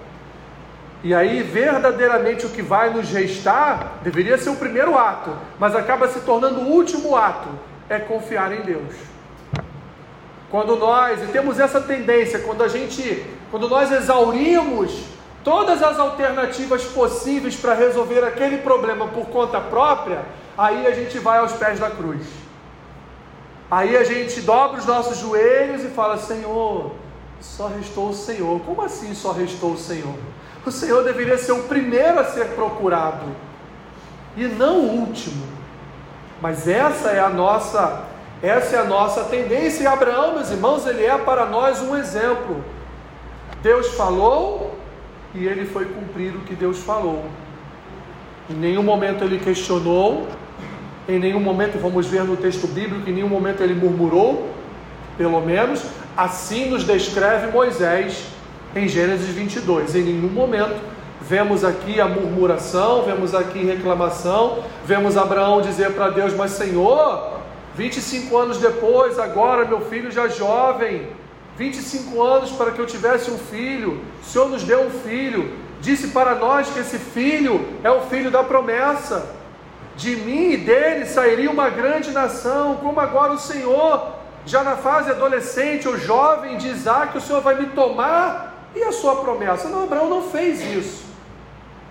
e 1.06 1.14
aí, 1.14 1.44
verdadeiramente, 1.44 2.48
o 2.48 2.50
que 2.50 2.64
vai 2.64 2.90
nos 2.90 3.12
restar 3.12 4.00
deveria 4.02 4.40
ser 4.40 4.50
o 4.50 4.56
primeiro 4.56 4.98
ato, 4.98 5.30
mas 5.60 5.76
acaba 5.76 6.08
se 6.08 6.22
tornando 6.22 6.62
o 6.62 6.72
último 6.72 7.16
ato: 7.16 7.48
é 7.88 8.00
confiar 8.00 8.52
em 8.52 8.62
Deus. 8.62 8.92
Quando 10.50 10.76
nós, 10.76 11.22
e 11.22 11.28
temos 11.28 11.60
essa 11.60 11.80
tendência, 11.80 12.40
quando 12.40 12.64
a 12.64 12.68
gente, 12.68 13.24
quando 13.52 13.70
nós 13.70 13.92
exaurimos 13.92 15.04
todas 15.44 15.84
as 15.84 16.00
alternativas 16.00 16.84
possíveis 16.86 17.56
para 17.56 17.76
resolver 17.76 18.24
aquele 18.24 18.58
problema 18.58 19.08
por 19.08 19.28
conta 19.28 19.62
própria, 19.62 20.26
aí 20.58 20.88
a 20.88 20.92
gente 20.92 21.20
vai 21.20 21.40
aos 21.40 21.54
pés 21.54 21.80
da 21.80 21.90
cruz. 21.90 22.26
Aí 23.70 23.98
a 23.98 24.04
gente 24.04 24.42
dobra 24.42 24.80
os 24.80 24.86
nossos 24.86 25.18
joelhos 25.18 25.84
e 25.84 25.90
fala: 25.90 26.18
Senhor, 26.18 26.92
só 27.40 27.68
restou 27.68 28.10
o 28.10 28.14
Senhor. 28.14 28.60
Como 28.62 28.82
assim 28.82 29.14
só 29.14 29.32
restou 29.32 29.74
o 29.74 29.78
Senhor? 29.78 30.16
o 30.66 30.72
Senhor 30.72 31.04
deveria 31.04 31.38
ser 31.38 31.52
o 31.52 31.64
primeiro 31.64 32.20
a 32.20 32.26
ser 32.26 32.48
procurado 32.50 33.28
e 34.36 34.46
não 34.46 34.80
o 34.80 35.00
último. 35.02 35.46
Mas 36.42 36.68
essa 36.68 37.12
é 37.12 37.20
a 37.20 37.30
nossa, 37.30 38.04
essa 38.42 38.76
é 38.76 38.80
a 38.80 38.84
nossa 38.84 39.24
tendência. 39.26 39.84
E 39.84 39.88
Abraão, 39.88 40.34
meus 40.34 40.50
irmãos, 40.50 40.86
ele 40.86 41.06
é 41.06 41.18
para 41.18 41.46
nós 41.46 41.82
um 41.82 41.96
exemplo. 41.96 42.64
Deus 43.62 43.94
falou 43.94 44.76
e 45.34 45.46
ele 45.46 45.66
foi 45.66 45.86
cumprir 45.86 46.36
o 46.36 46.42
que 46.42 46.56
Deus 46.56 46.80
falou. 46.80 47.26
Em 48.50 48.54
nenhum 48.54 48.84
momento 48.84 49.24
ele 49.24 49.40
questionou, 49.40 50.28
em 51.08 51.20
nenhum 51.20 51.40
momento, 51.40 51.80
vamos 51.80 52.08
ver 52.08 52.24
no 52.24 52.36
texto 52.36 52.68
bíblico, 52.68 53.10
em 53.10 53.14
nenhum 53.14 53.30
momento 53.30 53.62
ele 53.62 53.76
murmurou, 53.76 54.50
pelo 55.18 55.40
menos 55.42 55.84
assim 56.18 56.70
nos 56.70 56.84
descreve 56.84 57.52
Moisés 57.52 58.26
em 58.76 58.88
Gênesis 58.88 59.28
22. 59.28 59.96
Em 59.96 60.02
nenhum 60.02 60.30
momento 60.30 60.76
vemos 61.22 61.64
aqui 61.64 62.00
a 62.02 62.08
murmuração, 62.08 63.04
vemos 63.04 63.34
aqui 63.36 63.64
reclamação, 63.64 64.64
vemos 64.86 65.18
Abraão 65.18 65.62
dizer 65.62 65.92
para 65.92 66.10
Deus: 66.10 66.34
Mas 66.34 66.52
Senhor, 66.52 67.40
25 67.76 68.38
anos 68.38 68.58
depois, 68.58 69.20
agora 69.20 69.66
meu 69.66 69.82
filho 69.82 70.12
já 70.12 70.28
jovem, 70.28 71.08
25 71.58 72.22
anos 72.22 72.52
para 72.52 72.72
que 72.72 72.80
eu 72.80 72.86
tivesse 72.86 73.30
um 73.30 73.38
filho, 73.38 74.02
o 74.22 74.26
Senhor 74.26 74.50
nos 74.50 74.64
deu 74.64 74.88
um 74.88 74.90
filho, 74.90 75.52
disse 75.82 76.08
para 76.08 76.36
nós 76.36 76.70
que 76.70 76.80
esse 76.80 76.98
filho 76.98 77.64
é 77.84 77.92
o 77.92 78.02
filho 78.02 78.32
da 78.32 78.44
promessa. 78.44 79.35
De 79.96 80.16
mim 80.16 80.52
e 80.52 80.58
dele 80.58 81.06
sairia 81.06 81.50
uma 81.50 81.70
grande 81.70 82.12
nação, 82.12 82.76
como 82.78 83.00
agora 83.00 83.34
o 83.34 83.40
Senhor, 83.40 84.14
já 84.46 84.64
na 84.64 84.76
fase 84.76 85.10
adolescente 85.10 85.88
ou 85.88 85.98
jovem 85.98 86.58
de 86.58 86.68
Isaac, 86.68 87.18
o 87.18 87.22
Senhor 87.22 87.42
vai 87.42 87.56
me 87.56 87.68
tomar 87.68 88.70
e 88.76 88.84
a 88.84 88.92
sua 88.92 89.16
promessa? 89.18 89.70
Não, 89.70 89.84
Abraão 89.84 90.10
não 90.10 90.22
fez 90.22 90.62
isso. 90.62 91.06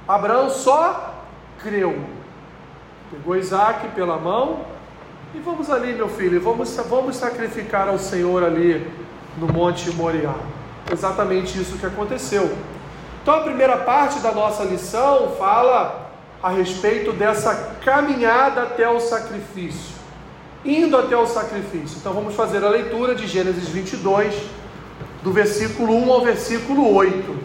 Abraão 0.06 0.50
só 0.50 1.14
creu. 1.62 1.98
Pegou 3.10 3.36
Isaac 3.36 3.88
pela 3.88 4.18
mão 4.18 4.60
e 5.34 5.38
vamos 5.40 5.70
ali, 5.70 5.94
meu 5.94 6.08
filho, 6.08 6.40
vamos, 6.40 6.76
vamos 6.88 7.16
sacrificar 7.16 7.88
ao 7.88 7.98
Senhor 7.98 8.44
ali 8.44 8.86
no 9.38 9.48
Monte 9.48 9.90
Moriá. 9.92 10.34
Exatamente 10.92 11.58
isso 11.60 11.78
que 11.78 11.86
aconteceu. 11.86 12.54
Então 13.22 13.34
a 13.34 13.40
primeira 13.40 13.78
parte 13.78 14.20
da 14.20 14.30
nossa 14.30 14.62
lição 14.64 15.30
fala 15.38 16.03
a 16.44 16.50
respeito 16.50 17.10
dessa 17.10 17.54
caminhada 17.82 18.64
até 18.64 18.86
o 18.86 19.00
sacrifício. 19.00 19.94
Indo 20.62 20.94
até 20.94 21.16
o 21.16 21.26
sacrifício. 21.26 21.96
Então 21.96 22.12
vamos 22.12 22.34
fazer 22.34 22.62
a 22.62 22.68
leitura 22.68 23.14
de 23.14 23.26
Gênesis 23.26 23.66
22, 23.70 24.34
do 25.22 25.32
versículo 25.32 25.96
1 25.96 26.12
ao 26.12 26.20
versículo 26.20 26.94
8, 26.94 27.38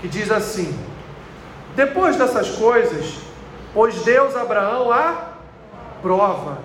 que 0.00 0.08
diz 0.08 0.32
assim: 0.32 0.76
Depois 1.76 2.16
dessas 2.16 2.50
coisas, 2.56 3.18
pôs 3.72 3.94
Deus 4.02 4.34
Abraão 4.34 4.90
à 4.90 5.34
prova 6.02 6.58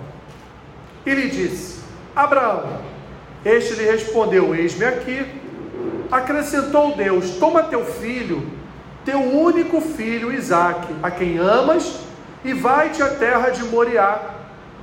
e 1.06 1.14
lhe 1.14 1.30
disse: 1.30 1.84
Abraão, 2.16 2.80
este 3.44 3.74
lhe 3.74 3.84
respondeu: 3.84 4.56
Eis-me 4.56 4.86
aqui. 4.86 5.24
Acrescentou 6.10 6.96
Deus: 6.96 7.36
Toma 7.36 7.62
teu 7.62 7.84
filho, 7.84 8.44
teu 9.04 9.20
único 9.20 9.80
filho 9.80 10.32
Isaque, 10.32 10.94
a 11.02 11.10
quem 11.10 11.38
amas, 11.38 12.00
e 12.44 12.52
vai-te 12.52 13.02
à 13.02 13.08
terra 13.08 13.50
de 13.50 13.64
Moriá. 13.64 14.20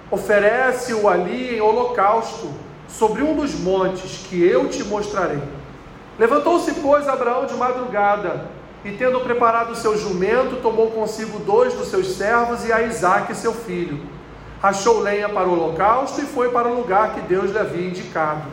Oferece-o 0.10 1.08
ali 1.08 1.56
em 1.56 1.62
holocausto 1.62 2.52
sobre 2.88 3.22
um 3.22 3.36
dos 3.36 3.54
montes 3.56 4.26
que 4.28 4.42
eu 4.42 4.70
te 4.70 4.84
mostrarei. 4.84 5.42
Levantou-se, 6.18 6.74
pois, 6.76 7.08
Abraão 7.08 7.46
de 7.46 7.54
madrugada, 7.54 8.46
e 8.84 8.92
tendo 8.92 9.20
preparado 9.20 9.76
seu 9.76 9.98
jumento, 9.98 10.62
tomou 10.62 10.92
consigo 10.92 11.40
dois 11.40 11.74
dos 11.74 11.90
seus 11.90 12.16
servos 12.16 12.66
e 12.66 12.72
a 12.72 12.82
Isaque, 12.84 13.36
seu 13.36 13.54
filho. 13.54 14.00
Achou 14.62 15.00
lenha 15.00 15.30
para 15.30 15.48
o 15.48 15.54
holocausto 15.54 16.22
e 16.22 16.26
foi 16.26 16.50
para 16.50 16.68
o 16.68 16.76
lugar 16.76 17.14
que 17.14 17.22
Deus 17.22 17.52
lhe 17.52 17.60
havia 17.60 17.88
indicado. 17.88 18.44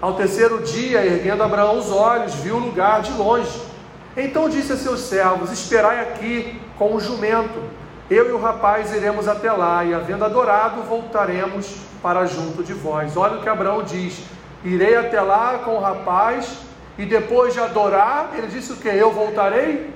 Ao 0.00 0.14
terceiro 0.14 0.62
dia, 0.62 1.04
erguendo 1.06 1.42
Abraão 1.42 1.78
os 1.78 1.90
olhos, 1.90 2.34
viu 2.34 2.56
o 2.56 2.58
lugar 2.58 3.02
de 3.02 3.12
longe. 3.12 3.71
Então 4.16 4.48
disse 4.48 4.72
a 4.72 4.76
seus 4.76 5.00
servos: 5.00 5.50
Esperai 5.50 6.00
aqui 6.00 6.60
com 6.78 6.94
o 6.94 7.00
jumento. 7.00 7.62
eu 8.10 8.28
e 8.28 8.32
o 8.32 8.38
rapaz 8.38 8.94
iremos 8.94 9.26
até 9.26 9.50
lá, 9.50 9.84
e 9.84 9.94
havendo 9.94 10.24
adorado, 10.24 10.82
voltaremos 10.82 11.76
para 12.02 12.26
junto 12.26 12.62
de 12.62 12.74
vós. 12.74 13.16
Olha 13.16 13.38
o 13.38 13.42
que 13.42 13.48
Abraão 13.48 13.82
diz: 13.82 14.22
Irei 14.64 14.96
até 14.96 15.20
lá 15.20 15.60
com 15.64 15.76
o 15.76 15.80
rapaz, 15.80 16.58
e 16.98 17.06
depois 17.06 17.54
de 17.54 17.60
adorar, 17.60 18.30
ele 18.34 18.48
disse 18.48 18.72
o 18.72 18.76
que? 18.76 18.88
Eu 18.88 19.12
voltarei? 19.12 19.94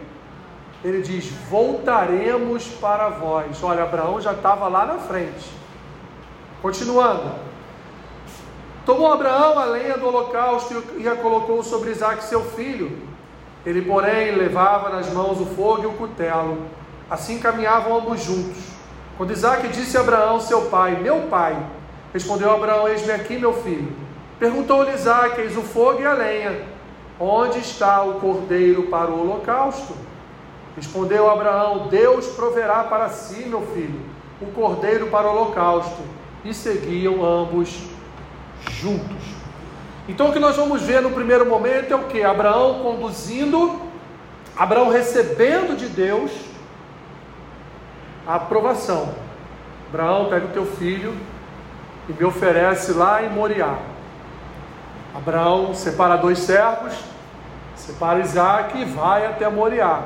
Ele 0.83 1.03
diz: 1.03 1.27
Voltaremos 1.51 2.69
para 2.81 3.09
vós. 3.11 3.63
Olha, 3.63 3.83
Abraão 3.83 4.21
já 4.21 4.33
estava 4.33 4.67
lá 4.69 4.87
na 4.87 4.99
frente. 4.99 5.51
Continuando. 6.63 7.47
Tomou 8.87 9.13
Abraão 9.13 9.59
a 9.59 9.65
lenha 9.65 9.99
do 9.99 10.07
holocausto 10.07 10.83
e 10.97 11.09
a 11.09 11.17
colocou 11.17 11.63
sobre 11.63 11.91
Isaac, 11.91 12.23
seu 12.25 12.45
filho. 12.45 13.16
Ele, 13.67 13.83
porém, 13.83 14.37
levava 14.37 14.91
nas 14.91 15.13
mãos 15.13 15.41
o 15.41 15.45
fogo 15.45 15.83
e 15.83 15.87
o 15.87 15.93
cutelo. 15.95 16.59
Assim 17.11 17.41
caminhavam 17.41 17.99
ambos 17.99 18.23
juntos. 18.23 18.63
Quando 19.19 19.33
Isaac 19.33 19.67
disse 19.69 19.97
a 19.97 20.01
Abraão, 20.01 20.41
seu 20.41 20.67
pai, 20.67 20.97
Meu 21.03 21.23
pai, 21.23 21.57
respondeu 22.13 22.53
Abraão: 22.53 22.89
Eis-me 22.89 23.11
aqui, 23.11 23.37
meu 23.37 23.53
filho. 23.53 23.93
Perguntou-lhe 24.39 24.93
Isaac: 24.93 25.41
Eis 25.41 25.57
o 25.57 25.63
fogo 25.63 26.01
e 26.01 26.07
a 26.07 26.13
lenha. 26.13 26.65
Onde 27.19 27.59
está 27.59 28.03
o 28.05 28.21
cordeiro 28.21 28.85
para 28.85 29.11
o 29.11 29.23
holocausto? 29.23 29.95
Respondeu 30.77 31.29
Abraão: 31.29 31.89
Deus 31.89 32.27
proverá 32.29 32.85
para 32.85 33.09
si, 33.09 33.47
meu 33.47 33.63
filho, 33.75 34.01
o 34.41 34.47
cordeiro 34.53 35.09
para 35.09 35.27
o 35.27 35.31
holocausto. 35.31 36.03
E 36.45 36.55
seguiam 36.55 37.25
ambos 37.25 37.83
juntos. 38.71 39.46
Então 40.09 40.29
o 40.29 40.33
que 40.33 40.39
nós 40.39 40.57
vamos 40.57 40.83
ver 40.83 41.03
no 41.03 41.11
primeiro 41.11 41.45
momento 41.47 41.93
é 41.93 41.97
o 41.97 42.05
que? 42.05 42.23
Abraão 42.23 42.81
conduzindo, 42.83 43.81
Abraão 44.57 44.89
recebendo 44.89 45.77
de 45.77 45.87
Deus 45.87 46.31
a 48.27 48.37
aprovação. 48.37 49.15
Abraão, 49.89 50.27
pega 50.29 50.47
o 50.47 50.51
teu 50.51 50.67
filho 50.67 51.15
e 52.09 52.13
me 52.13 52.25
oferece 52.25 52.93
lá 52.93 53.23
em 53.23 53.29
Moriá. 53.29 53.79
Abraão 55.15 55.75
separa 55.75 56.17
dois 56.17 56.39
servos, 56.41 56.95
separa 57.75 58.21
Isaac 58.21 58.79
e 58.79 58.85
vai 58.85 59.27
até 59.27 59.49
Moriá. 59.49 60.03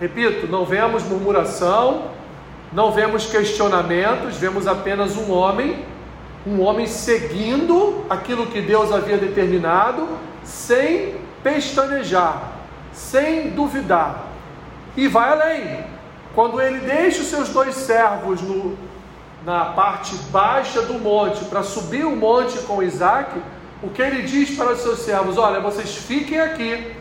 Repito, 0.00 0.46
não 0.46 0.64
vemos 0.64 1.02
murmuração, 1.04 2.08
não 2.72 2.90
vemos 2.90 3.26
questionamentos, 3.26 4.36
vemos 4.36 4.66
apenas 4.66 5.16
um 5.16 5.30
homem, 5.32 5.84
um 6.46 6.60
homem 6.60 6.86
seguindo 6.86 8.04
aquilo 8.08 8.46
que 8.46 8.60
Deus 8.60 8.92
havia 8.92 9.16
determinado, 9.16 10.08
sem 10.42 11.16
pestanejar, 11.42 12.52
sem 12.92 13.50
duvidar. 13.50 14.28
E 14.96 15.08
vai 15.08 15.30
além. 15.30 15.84
Quando 16.34 16.60
ele 16.60 16.80
deixa 16.80 17.22
os 17.22 17.28
seus 17.28 17.48
dois 17.48 17.74
servos 17.74 18.42
no, 18.42 18.76
na 19.44 19.66
parte 19.66 20.14
baixa 20.30 20.82
do 20.82 20.94
monte 20.94 21.44
para 21.46 21.62
subir 21.62 22.04
o 22.04 22.14
monte 22.14 22.58
com 22.60 22.82
Isaac, 22.82 23.40
o 23.82 23.88
que 23.88 24.02
ele 24.02 24.22
diz 24.22 24.56
para 24.56 24.72
os 24.72 24.80
seus 24.80 25.00
servos: 25.00 25.38
Olha, 25.38 25.60
vocês 25.60 25.94
fiquem 25.96 26.40
aqui, 26.40 26.94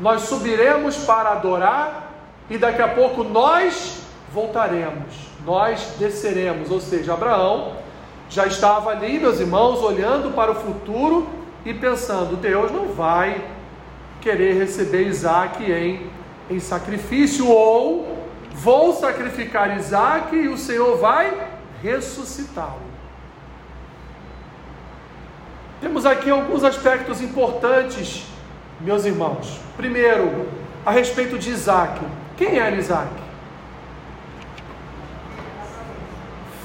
nós 0.00 0.22
subiremos 0.22 0.96
para 0.98 1.32
adorar 1.32 2.12
e 2.50 2.58
daqui 2.58 2.82
a 2.82 2.88
pouco 2.88 3.22
nós 3.22 4.00
voltaremos, 4.32 5.14
nós 5.44 5.94
desceremos. 5.98 6.70
Ou 6.70 6.80
seja, 6.80 7.12
Abraão 7.12 7.76
já 8.28 8.46
estava 8.46 8.90
ali, 8.90 9.18
meus 9.18 9.40
irmãos, 9.40 9.80
olhando 9.82 10.34
para 10.34 10.52
o 10.52 10.54
futuro 10.54 11.28
e 11.64 11.72
pensando: 11.72 12.36
Deus 12.36 12.70
não 12.70 12.88
vai 12.88 13.42
querer 14.20 14.58
receber 14.58 15.06
Isaac 15.06 15.62
em, 15.62 16.10
em 16.50 16.58
sacrifício 16.58 17.48
ou 17.48 18.18
Vou 18.58 18.92
sacrificar 18.92 19.76
Isaac 19.76 20.34
e 20.34 20.48
o 20.48 20.58
Senhor 20.58 20.98
vai 20.98 21.48
ressuscitá-lo. 21.80 22.88
Temos 25.80 26.04
aqui 26.04 26.28
alguns 26.28 26.64
aspectos 26.64 27.22
importantes, 27.22 28.26
meus 28.80 29.04
irmãos. 29.04 29.60
Primeiro, 29.76 30.48
a 30.84 30.90
respeito 30.90 31.38
de 31.38 31.50
Isaac. 31.50 32.00
Quem 32.36 32.58
era 32.58 32.74
Isaac? 32.74 33.08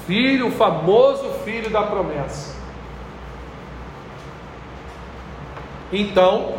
Filho, 0.05 0.47
o 0.47 0.51
famoso 0.51 1.29
filho 1.45 1.69
da 1.69 1.83
promessa. 1.83 2.55
Então, 5.91 6.55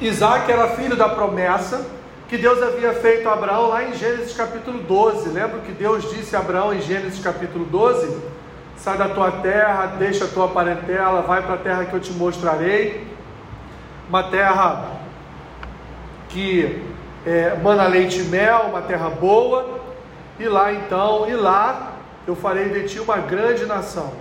Isaac 0.00 0.50
era 0.50 0.68
filho 0.68 0.96
da 0.96 1.08
promessa 1.08 1.86
que 2.28 2.36
Deus 2.36 2.62
havia 2.62 2.92
feito 2.92 3.28
a 3.28 3.32
Abraão 3.32 3.68
lá 3.68 3.84
em 3.84 3.94
Gênesis 3.94 4.36
capítulo 4.36 4.80
12. 4.80 5.30
Lembra 5.30 5.60
que 5.60 5.72
Deus 5.72 6.10
disse 6.10 6.36
a 6.36 6.40
Abraão 6.40 6.74
em 6.74 6.82
Gênesis 6.82 7.22
capítulo 7.22 7.64
12? 7.64 8.20
Sai 8.76 8.98
da 8.98 9.08
tua 9.08 9.30
terra, 9.30 9.94
deixa 9.98 10.26
a 10.26 10.28
tua 10.28 10.48
parentela, 10.48 11.22
vai 11.22 11.42
para 11.42 11.54
a 11.54 11.58
terra 11.58 11.84
que 11.86 11.94
eu 11.94 12.00
te 12.00 12.12
mostrarei. 12.12 13.06
Uma 14.08 14.24
terra 14.24 14.98
que 16.28 16.84
é, 17.26 17.56
mana 17.62 17.86
leite 17.86 18.20
e 18.20 18.24
mel, 18.24 18.66
uma 18.68 18.82
terra 18.82 19.08
boa. 19.08 19.77
E 20.38 20.46
lá 20.46 20.72
então, 20.72 21.28
e 21.28 21.34
lá 21.34 21.92
eu 22.26 22.36
farei 22.36 22.68
de 22.68 22.88
ti 22.88 23.00
uma 23.00 23.16
grande 23.18 23.66
nação. 23.66 24.12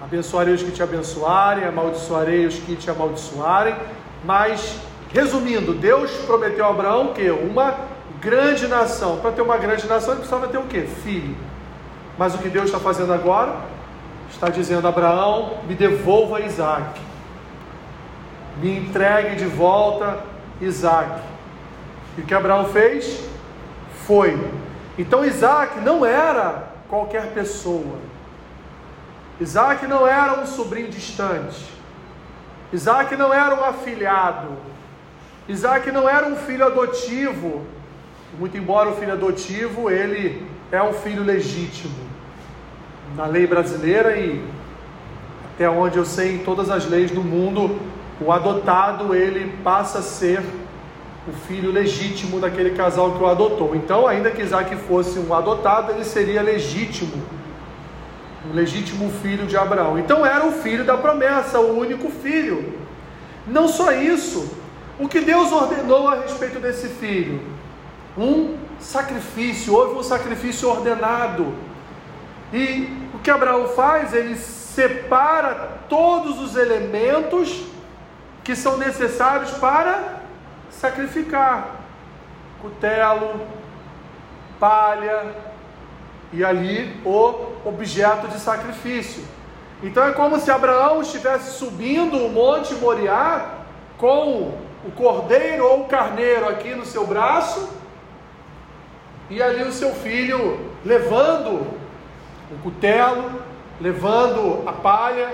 Abençoarei 0.00 0.54
os 0.54 0.62
que 0.62 0.70
te 0.70 0.82
abençoarem, 0.82 1.64
amaldiçoarei 1.64 2.46
os 2.46 2.54
que 2.54 2.74
te 2.76 2.90
amaldiçoarem, 2.90 3.76
mas 4.24 4.80
Resumindo, 5.12 5.74
Deus 5.74 6.10
prometeu 6.24 6.64
a 6.64 6.70
Abraão 6.70 7.12
que 7.12 7.28
uma 7.30 7.74
grande 8.20 8.68
nação. 8.68 9.18
Para 9.18 9.32
ter 9.32 9.42
uma 9.42 9.56
grande 9.56 9.86
nação, 9.88 10.10
ele 10.10 10.20
precisava 10.20 10.46
ter 10.46 10.58
o 10.58 10.64
quê? 10.64 10.82
Filho. 10.82 11.36
Mas 12.16 12.34
o 12.34 12.38
que 12.38 12.48
Deus 12.48 12.66
está 12.66 12.78
fazendo 12.78 13.12
agora? 13.12 13.56
Está 14.30 14.48
dizendo 14.48 14.86
a 14.86 14.90
Abraão: 14.90 15.58
me 15.66 15.74
devolva 15.74 16.40
Isaac. 16.40 17.00
Me 18.62 18.78
entregue 18.78 19.36
de 19.36 19.46
volta 19.46 20.18
Isaac. 20.60 21.20
E 22.16 22.20
o 22.20 22.24
que 22.24 22.34
Abraão 22.34 22.66
fez? 22.66 23.20
Foi. 24.06 24.38
Então 24.98 25.24
Isaac 25.24 25.80
não 25.80 26.04
era 26.04 26.70
qualquer 26.88 27.32
pessoa. 27.32 27.98
Isaac 29.40 29.86
não 29.86 30.06
era 30.06 30.40
um 30.40 30.46
sobrinho 30.46 30.88
distante. 30.88 31.64
Isaac 32.72 33.16
não 33.16 33.32
era 33.32 33.54
um 33.54 33.64
afilhado. 33.64 34.48
Isaac 35.48 35.90
não 35.90 36.08
era 36.08 36.26
um 36.26 36.36
filho 36.36 36.64
adotivo, 36.64 37.64
muito 38.38 38.56
embora 38.56 38.90
o 38.90 38.96
filho 38.96 39.12
adotivo, 39.12 39.90
ele 39.90 40.46
é 40.70 40.80
um 40.82 40.92
filho 40.92 41.24
legítimo. 41.24 41.94
Na 43.16 43.26
lei 43.26 43.46
brasileira 43.46 44.16
e 44.16 44.44
até 45.54 45.68
onde 45.68 45.98
eu 45.98 46.04
sei, 46.04 46.36
em 46.36 46.38
todas 46.38 46.70
as 46.70 46.88
leis 46.88 47.10
do 47.10 47.22
mundo, 47.22 47.78
o 48.20 48.30
adotado 48.30 49.14
ele 49.14 49.56
passa 49.64 49.98
a 49.98 50.02
ser 50.02 50.42
o 51.28 51.32
filho 51.32 51.70
legítimo 51.70 52.40
daquele 52.40 52.70
casal 52.70 53.12
que 53.12 53.22
o 53.22 53.26
adotou. 53.26 53.74
Então, 53.74 54.06
ainda 54.06 54.30
que 54.30 54.42
Isaac 54.42 54.74
fosse 54.76 55.18
um 55.18 55.34
adotado, 55.34 55.92
ele 55.92 56.04
seria 56.04 56.42
legítimo, 56.42 57.22
o 58.50 58.54
legítimo 58.54 59.10
filho 59.22 59.46
de 59.46 59.56
Abraão. 59.56 59.98
Então, 59.98 60.24
era 60.24 60.46
o 60.46 60.52
filho 60.52 60.84
da 60.84 60.96
promessa, 60.96 61.60
o 61.60 61.78
único 61.78 62.10
filho. 62.10 62.78
Não 63.46 63.68
só 63.68 63.92
isso, 63.92 64.50
o 64.98 65.08
que 65.08 65.20
Deus 65.20 65.52
ordenou 65.52 66.08
a 66.08 66.20
respeito 66.20 66.58
desse 66.58 66.88
filho? 66.88 67.42
Um 68.16 68.56
sacrifício, 68.78 69.74
houve 69.74 69.98
um 69.98 70.02
sacrifício 70.02 70.68
ordenado. 70.68 71.54
E 72.52 72.88
o 73.14 73.18
que 73.18 73.30
Abraão 73.30 73.68
faz? 73.68 74.14
Ele 74.14 74.36
separa 74.36 75.80
todos 75.88 76.40
os 76.40 76.56
elementos 76.56 77.62
que 78.42 78.56
são 78.56 78.78
necessários 78.78 79.50
para 79.52 80.19
sacrificar: 80.80 81.76
cutelo, 82.62 83.46
palha 84.58 85.34
e 86.32 86.42
ali 86.42 87.00
o 87.04 87.68
objeto 87.68 88.28
de 88.28 88.38
sacrifício. 88.38 89.22
Então 89.82 90.04
é 90.04 90.12
como 90.12 90.38
se 90.38 90.50
Abraão 90.50 91.02
estivesse 91.02 91.58
subindo 91.58 92.16
o 92.16 92.30
monte 92.30 92.74
Moriá 92.74 93.58
com 93.98 94.54
o 94.84 94.90
cordeiro 94.96 95.66
ou 95.66 95.82
o 95.82 95.88
carneiro 95.88 96.48
aqui 96.48 96.74
no 96.74 96.86
seu 96.86 97.06
braço, 97.06 97.68
e 99.28 99.42
ali 99.42 99.62
o 99.62 99.72
seu 99.72 99.94
filho 99.94 100.70
levando 100.84 101.66
o 102.50 102.58
cutelo, 102.62 103.42
levando 103.80 104.66
a 104.66 104.72
palha 104.72 105.28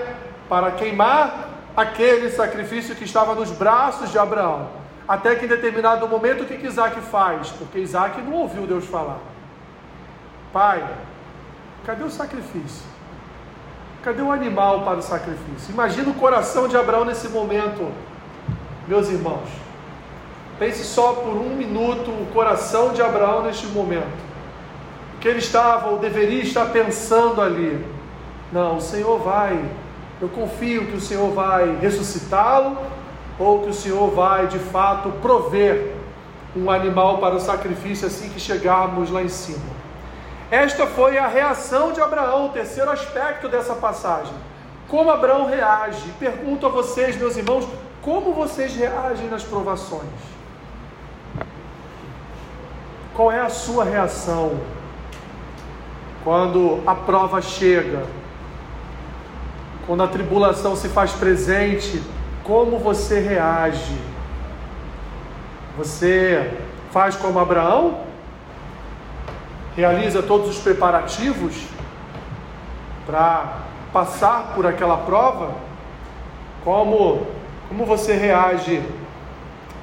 para 0.49 0.71
queimar 0.71 1.49
aquele 1.75 2.29
sacrifício 2.29 2.95
que 2.95 3.05
estava 3.05 3.33
nos 3.35 3.51
braços 3.51 4.11
de 4.11 4.19
Abraão. 4.19 4.86
Até 5.07 5.35
que 5.35 5.45
em 5.45 5.47
determinado 5.47 6.07
momento 6.07 6.43
o 6.43 6.45
que, 6.45 6.57
que 6.57 6.67
Isaac 6.67 6.99
faz? 7.01 7.49
Porque 7.51 7.79
Isaac 7.79 8.21
não 8.21 8.33
ouviu 8.33 8.67
Deus 8.67 8.85
falar. 8.85 9.19
Pai, 10.51 10.85
cadê 11.85 12.03
o 12.03 12.09
sacrifício? 12.09 12.85
Cadê 14.03 14.21
o 14.21 14.31
animal 14.31 14.83
para 14.83 14.97
o 14.97 15.01
sacrifício? 15.01 15.71
Imagina 15.71 16.09
o 16.09 16.13
coração 16.13 16.67
de 16.67 16.75
Abraão 16.75 17.05
nesse 17.05 17.29
momento 17.29 17.91
meus 18.87 19.09
irmãos, 19.09 19.49
Pense 20.57 20.83
só 20.85 21.13
por 21.13 21.35
um 21.35 21.55
minuto 21.55 22.09
o 22.09 22.25
coração 22.33 22.91
de 22.91 22.99
Abraão 22.99 23.43
neste 23.43 23.67
momento. 23.67 24.25
O 25.13 25.19
que 25.19 25.27
ele 25.27 25.37
estava 25.37 25.89
ou 25.89 25.99
deveria 25.99 26.41
estar 26.41 26.65
pensando 26.67 27.41
ali. 27.41 27.85
Não, 28.51 28.77
o 28.77 28.81
Senhor 28.81 29.19
vai. 29.19 29.63
Eu 30.19 30.27
confio 30.29 30.87
que 30.87 30.97
o 30.97 31.01
Senhor 31.01 31.31
vai 31.31 31.77
ressuscitá-lo 31.79 32.75
ou 33.39 33.61
que 33.61 33.69
o 33.69 33.73
Senhor 33.73 34.09
vai 34.11 34.47
de 34.47 34.59
fato 34.59 35.09
prover 35.21 35.93
um 36.55 36.71
animal 36.71 37.19
para 37.19 37.35
o 37.35 37.39
sacrifício 37.39 38.07
assim 38.07 38.29
que 38.29 38.39
chegarmos 38.39 39.11
lá 39.11 39.21
em 39.21 39.29
cima. 39.29 39.77
Esta 40.49 40.87
foi 40.87 41.17
a 41.17 41.27
reação 41.27 41.91
de 41.91 42.01
Abraão, 42.01 42.47
o 42.47 42.49
terceiro 42.49 42.89
aspecto 42.89 43.49
dessa 43.49 43.75
passagem. 43.75 44.33
Como 44.87 45.11
Abraão 45.11 45.45
reage? 45.45 46.09
Pergunto 46.17 46.65
a 46.65 46.69
vocês, 46.69 47.17
meus 47.17 47.35
irmãos, 47.35 47.67
como 48.01 48.33
vocês 48.33 48.73
reagem 48.73 49.27
nas 49.27 49.43
provações? 49.43 50.03
Qual 53.13 53.31
é 53.31 53.41
a 53.41 53.49
sua 53.49 53.83
reação 53.83 54.57
quando 56.23 56.81
a 56.87 56.95
prova 56.95 57.41
chega? 57.41 58.05
Quando 59.85 60.03
a 60.03 60.07
tribulação 60.07 60.75
se 60.75 60.87
faz 60.87 61.11
presente, 61.11 62.01
como 62.47 62.79
você 62.79 63.19
reage? 63.19 63.97
Você 65.77 66.57
faz 66.91 67.15
como 67.15 67.37
Abraão? 67.37 67.99
Realiza 69.75 70.23
todos 70.23 70.49
os 70.49 70.57
preparativos 70.57 71.67
para 73.05 73.57
passar 73.93 74.53
por 74.55 74.65
aquela 74.65 74.97
prova? 74.97 75.51
Como, 76.63 77.27
como 77.69 77.85
você 77.85 78.13
reage 78.13 78.81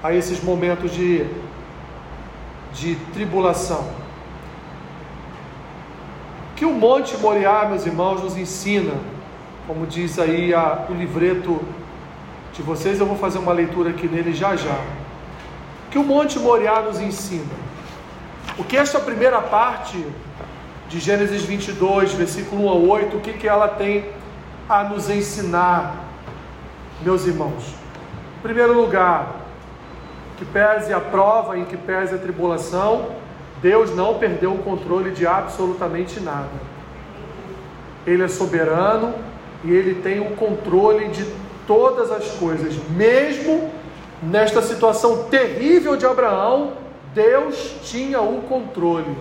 a 0.03 0.13
esses 0.13 0.43
momentos 0.43 0.91
de 0.91 1.25
de 2.75 2.97
tribulação. 3.13 3.85
Que 6.57 6.65
o 6.65 6.73
Monte 6.73 7.17
Moriá, 7.17 7.67
meus 7.69 7.87
irmãos, 7.87 8.23
nos 8.23 8.37
ensina, 8.37 8.93
como 9.67 9.87
diz 9.87 10.19
aí 10.19 10.53
a, 10.53 10.87
o 10.89 10.93
livreto 10.93 11.61
de 12.55 12.63
vocês, 12.63 13.01
eu 13.01 13.07
vou 13.07 13.17
fazer 13.17 13.39
uma 13.39 13.53
leitura 13.53 13.91
aqui 13.91 14.07
nele 14.07 14.33
já 14.33 14.55
já. 14.55 14.79
Que 15.91 15.99
o 15.99 16.05
Monte 16.05 16.39
Moriá 16.39 16.81
nos 16.83 17.01
ensina. 17.01 17.53
O 18.57 18.63
que 18.63 18.77
esta 18.77 19.01
primeira 19.01 19.41
parte 19.41 20.07
de 20.89 21.01
Gênesis 21.01 21.43
22, 21.43 22.13
versículo 22.15 22.67
1 22.67 22.69
a 22.69 22.75
8, 22.75 23.17
o 23.17 23.21
que, 23.21 23.33
que 23.33 23.49
ela 23.49 23.67
tem 23.67 24.05
a 24.69 24.85
nos 24.85 25.11
ensinar, 25.11 25.97
meus 27.03 27.27
irmãos? 27.27 27.75
Em 28.39 28.43
primeiro 28.43 28.73
lugar, 28.73 29.35
que 30.37 30.45
pese 30.45 30.93
a 30.93 31.01
prova, 31.01 31.59
em 31.59 31.65
que 31.65 31.77
pese 31.77 32.15
a 32.15 32.19
tribulação, 32.19 33.17
Deus 33.61 33.95
não 33.97 34.15
perdeu 34.15 34.53
o 34.53 34.59
controle 34.59 35.11
de 35.11 35.27
absolutamente 35.27 36.21
nada. 36.21 36.51
Ele 38.07 38.23
é 38.23 38.29
soberano 38.29 39.13
e 39.65 39.73
ele 39.73 39.97
tem 39.97 40.21
o 40.21 40.37
controle 40.37 41.09
de 41.09 41.25
todas 41.67 42.11
as 42.11 42.31
coisas, 42.33 42.75
mesmo 42.91 43.71
nesta 44.23 44.63
situação 44.63 45.25
terrível 45.25 45.97
de 45.97 46.07
Abraão, 46.07 46.73
Deus 47.15 47.77
tinha 47.83 48.21
o 48.21 48.43
controle. 48.43 49.17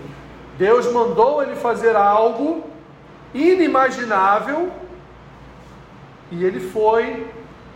Deus 0.58 0.92
mandou 0.92 1.42
ele 1.42 1.56
fazer 1.56 1.96
algo 1.96 2.64
inimaginável 3.34 4.72
e 6.32 6.44
ele 6.44 6.60
foi 6.60 7.28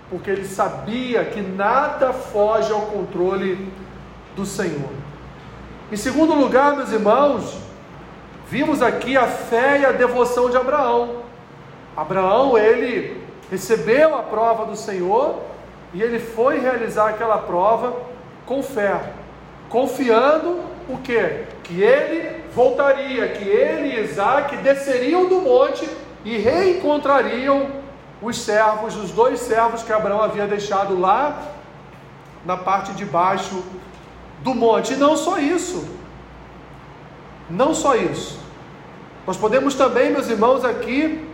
porque 0.10 0.30
ele 0.30 0.46
sabia 0.46 1.26
que 1.26 1.42
nada 1.42 2.14
foge 2.14 2.72
ao 2.72 2.82
controle 2.82 3.72
do 4.36 4.46
Senhor. 4.46 4.90
Em 5.92 5.98
segundo 5.98 6.34
lugar, 6.34 6.76
meus 6.76 6.92
irmãos, 6.92 7.58
vimos 8.50 8.82
aqui 8.82 9.18
a 9.18 9.28
fé 9.28 9.82
e 9.82 9.86
a 9.86 9.92
devoção 9.92 10.50
de 10.50 10.56
Abraão. 10.56 11.24
Abraão, 11.96 12.58
ele 12.58 13.27
recebeu 13.50 14.16
a 14.16 14.24
prova 14.24 14.66
do 14.66 14.76
Senhor 14.76 15.42
e 15.94 16.02
ele 16.02 16.20
foi 16.20 16.60
realizar 16.60 17.10
aquela 17.10 17.38
prova 17.38 17.96
com 18.46 18.62
fé, 18.62 19.14
confiando 19.70 20.60
o 20.90 20.98
que? 20.98 21.46
Que 21.64 21.82
ele 21.82 22.44
voltaria, 22.54 23.28
que 23.30 23.44
ele 23.44 23.96
e 23.96 24.04
Isaac 24.04 24.58
desceriam 24.58 25.28
do 25.28 25.42
monte 25.42 25.88
e 26.24 26.38
reencontrariam 26.38 27.68
os 28.22 28.38
servos, 28.40 28.96
os 28.96 29.12
dois 29.12 29.40
servos 29.40 29.84
que 29.84 29.94
Abraão 29.94 30.22
havia 30.22 30.48
deixado 30.48 31.00
lá 31.00 31.42
na 32.46 32.58
parte 32.58 32.94
de 32.94 33.06
baixo 33.06 33.64
do 34.42 34.54
monte. 34.56 34.94
E 34.94 34.98
não 34.98 35.16
só 35.16 35.38
isso. 35.38 35.88
Não 37.50 37.74
só 37.74 37.96
isso. 37.96 38.40
Nós 39.26 39.38
podemos 39.38 39.76
também, 39.76 40.12
meus 40.12 40.30
irmãos, 40.30 40.64
aqui 40.64 41.27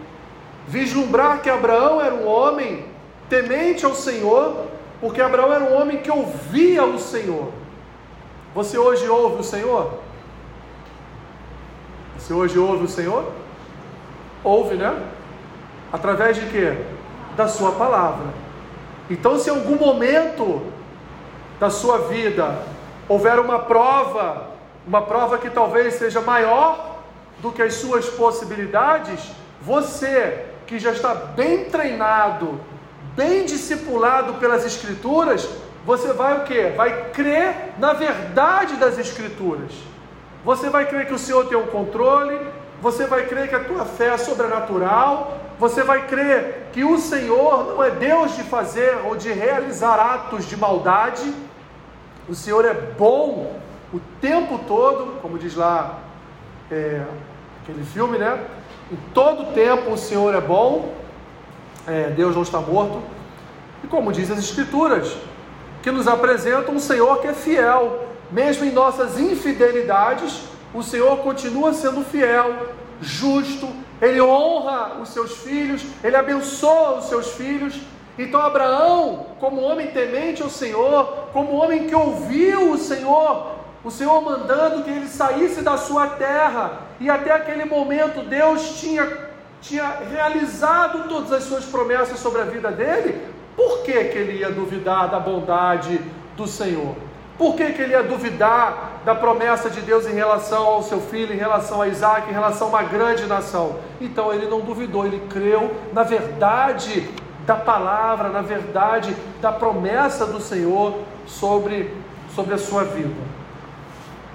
vislumbrar 0.67 1.41
que 1.41 1.49
Abraão 1.49 2.01
era 2.01 2.13
um 2.13 2.27
homem 2.27 2.85
temente 3.29 3.85
ao 3.85 3.95
Senhor, 3.95 4.67
porque 5.01 5.21
Abraão 5.21 5.51
era 5.51 5.63
um 5.63 5.79
homem 5.79 5.97
que 5.97 6.11
ouvia 6.11 6.83
o 6.85 6.99
Senhor. 6.99 7.51
Você 8.55 8.77
hoje 8.77 9.07
ouve 9.07 9.41
o 9.41 9.43
Senhor? 9.43 9.99
Você 12.17 12.33
hoje 12.33 12.57
ouve 12.57 12.85
o 12.85 12.87
Senhor? 12.87 13.31
Ouve, 14.43 14.75
né? 14.75 15.01
Através 15.91 16.37
de 16.37 16.45
quê? 16.47 16.77
Da 17.35 17.47
sua 17.47 17.71
palavra. 17.73 18.27
Então, 19.09 19.37
se 19.37 19.49
em 19.49 19.53
algum 19.53 19.75
momento 19.75 20.61
da 21.59 21.69
sua 21.69 21.97
vida 22.07 22.59
houver 23.09 23.39
uma 23.39 23.59
prova, 23.59 24.47
uma 24.87 25.01
prova 25.01 25.37
que 25.37 25.49
talvez 25.49 25.95
seja 25.95 26.21
maior 26.21 26.99
do 27.41 27.51
que 27.51 27.61
as 27.61 27.73
suas 27.73 28.07
possibilidades, 28.09 29.31
você 29.61 30.45
que 30.65 30.79
já 30.79 30.91
está 30.91 31.13
bem 31.13 31.65
treinado, 31.65 32.59
bem 33.15 33.45
discipulado 33.45 34.35
pelas 34.35 34.65
escrituras, 34.65 35.47
você 35.85 36.13
vai 36.13 36.37
o 36.37 36.43
que? 36.43 36.69
Vai 36.69 37.09
crer 37.11 37.73
na 37.77 37.93
verdade 37.93 38.75
das 38.77 38.97
escrituras. 38.97 39.71
Você 40.45 40.69
vai 40.69 40.85
crer 40.85 41.07
que 41.07 41.13
o 41.13 41.19
Senhor 41.19 41.45
tem 41.47 41.57
o 41.57 41.67
controle, 41.67 42.39
você 42.81 43.05
vai 43.05 43.25
crer 43.25 43.47
que 43.47 43.55
a 43.55 43.63
tua 43.63 43.85
fé 43.85 44.07
é 44.07 44.17
sobrenatural, 44.17 45.39
você 45.57 45.83
vai 45.83 46.07
crer 46.07 46.67
que 46.73 46.83
o 46.83 46.97
Senhor 46.97 47.65
não 47.65 47.83
é 47.83 47.91
Deus 47.91 48.35
de 48.35 48.43
fazer 48.43 48.97
ou 49.05 49.15
de 49.15 49.31
realizar 49.31 49.99
atos 49.99 50.45
de 50.45 50.57
maldade, 50.57 51.33
o 52.27 52.35
Senhor 52.35 52.65
é 52.65 52.73
bom 52.73 53.57
o 53.93 53.99
tempo 54.19 54.59
todo, 54.67 55.21
como 55.21 55.37
diz 55.37 55.55
lá 55.55 55.99
é, 56.71 57.03
aquele 57.61 57.85
filme, 57.85 58.17
né? 58.17 58.43
Em 58.91 58.97
todo 59.13 59.53
tempo 59.53 59.91
o 59.91 59.97
Senhor 59.97 60.35
é 60.35 60.41
bom, 60.41 60.93
é, 61.87 62.09
Deus 62.09 62.35
não 62.35 62.43
está 62.43 62.59
morto, 62.59 63.01
e 63.83 63.87
como 63.87 64.11
diz 64.11 64.29
as 64.29 64.39
Escrituras, 64.39 65.15
que 65.81 65.91
nos 65.91 66.07
apresentam 66.07 66.75
um 66.75 66.79
Senhor 66.79 67.19
que 67.19 67.27
é 67.27 67.33
fiel, 67.33 68.07
mesmo 68.31 68.65
em 68.65 68.71
nossas 68.71 69.19
infidelidades, 69.19 70.43
o 70.73 70.81
Senhor 70.81 71.17
continua 71.17 71.73
sendo 71.73 72.03
fiel, 72.03 72.73
justo, 73.01 73.67
ele 74.01 74.19
honra 74.21 74.97
os 75.01 75.09
seus 75.09 75.37
filhos, 75.37 75.83
ele 76.03 76.15
abençoa 76.15 76.97
os 76.97 77.05
seus 77.05 77.33
filhos. 77.33 77.79
Então, 78.17 78.39
Abraão, 78.39 79.27
como 79.39 79.61
homem 79.61 79.87
temente 79.87 80.41
ao 80.41 80.49
Senhor, 80.49 81.29
como 81.31 81.53
homem 81.53 81.87
que 81.87 81.95
ouviu 81.95 82.71
o 82.71 82.77
Senhor, 82.77 83.53
o 83.83 83.91
Senhor 83.91 84.21
mandando 84.21 84.83
que 84.83 84.89
ele 84.89 85.07
saísse 85.07 85.61
da 85.61 85.77
sua 85.77 86.07
terra, 86.07 86.82
e 86.99 87.09
até 87.09 87.31
aquele 87.31 87.65
momento 87.65 88.21
Deus 88.23 88.79
tinha, 88.79 89.07
tinha 89.61 89.97
realizado 90.09 91.07
todas 91.07 91.31
as 91.31 91.43
suas 91.43 91.65
promessas 91.65 92.19
sobre 92.19 92.41
a 92.41 92.45
vida 92.45 92.71
dele, 92.71 93.21
por 93.55 93.83
que, 93.83 93.93
que 94.05 94.17
ele 94.17 94.39
ia 94.39 94.51
duvidar 94.51 95.09
da 95.09 95.19
bondade 95.19 95.99
do 96.35 96.47
Senhor? 96.47 96.95
Por 97.37 97.55
que, 97.55 97.73
que 97.73 97.81
ele 97.81 97.93
ia 97.93 98.03
duvidar 98.03 99.01
da 99.03 99.15
promessa 99.15 99.69
de 99.69 99.81
Deus 99.81 100.05
em 100.05 100.13
relação 100.13 100.65
ao 100.65 100.83
seu 100.83 101.01
filho, 101.01 101.33
em 101.33 101.37
relação 101.37 101.81
a 101.81 101.87
Isaac, 101.87 102.29
em 102.29 102.33
relação 102.33 102.67
a 102.67 102.69
uma 102.69 102.83
grande 102.83 103.25
nação? 103.25 103.79
Então 103.99 104.31
ele 104.31 104.47
não 104.47 104.61
duvidou, 104.61 105.05
ele 105.05 105.21
creu 105.29 105.75
na 105.91 106.03
verdade 106.03 107.09
da 107.45 107.55
palavra, 107.55 108.29
na 108.29 108.41
verdade 108.41 109.15
da 109.41 109.51
promessa 109.51 110.25
do 110.25 110.39
Senhor 110.39 110.99
sobre, 111.25 111.93
sobre 112.35 112.53
a 112.53 112.57
sua 112.57 112.83
vida. 112.83 113.13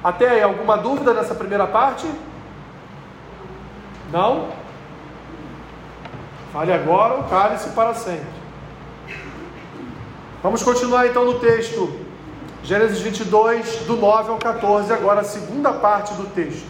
Até 0.02 0.28
aí, 0.28 0.42
alguma 0.42 0.76
dúvida 0.76 1.12
nessa 1.12 1.34
primeira 1.34 1.66
parte? 1.66 2.06
Não? 4.10 4.50
Fale 6.52 6.72
agora 6.72 7.14
ou 7.14 7.24
cale-se 7.24 7.70
para 7.70 7.94
sempre. 7.94 8.38
Vamos 10.42 10.62
continuar 10.62 11.06
então 11.06 11.24
no 11.24 11.38
texto 11.40 12.00
Gênesis 12.62 13.00
22, 13.00 13.84
do 13.86 13.96
9 13.96 14.30
ao 14.30 14.38
14, 14.38 14.92
agora 14.92 15.20
a 15.20 15.24
segunda 15.24 15.72
parte 15.72 16.12
do 16.14 16.26
texto, 16.34 16.66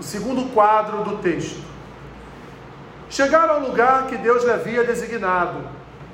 o 0.00 0.02
segundo 0.02 0.52
quadro 0.52 1.04
do 1.04 1.18
texto. 1.18 1.60
Chegaram 3.08 3.54
ao 3.54 3.60
lugar 3.60 4.06
que 4.06 4.16
Deus 4.16 4.44
lhe 4.44 4.50
havia 4.50 4.82
designado. 4.84 5.60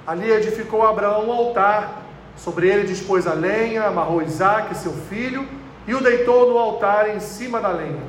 Ali 0.07 0.31
edificou 0.31 0.87
Abraão 0.87 1.27
um 1.27 1.33
altar 1.33 2.03
Sobre 2.37 2.69
ele 2.69 2.87
dispôs 2.87 3.27
a 3.27 3.35
lenha, 3.35 3.85
amarrou 3.85 4.23
Isaac, 4.23 4.75
seu 4.77 4.93
filho, 4.93 5.47
e 5.87 5.95
o 5.95 6.03
deitou 6.03 6.51
no 6.51 6.59
altar 6.59 7.15
em 7.15 7.21
cima 7.21 7.61
da 7.61 7.69
lenha. 7.69 8.03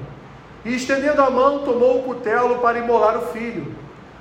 E 0.65 0.76
estendendo 0.76 1.21
a 1.21 1.30
mão, 1.30 1.60
tomou 1.60 1.99
o 1.99 2.04
cutelo 2.04 2.60
para 2.60 2.80
imolar 2.80 3.17
o 3.17 3.28
filho. 3.34 3.76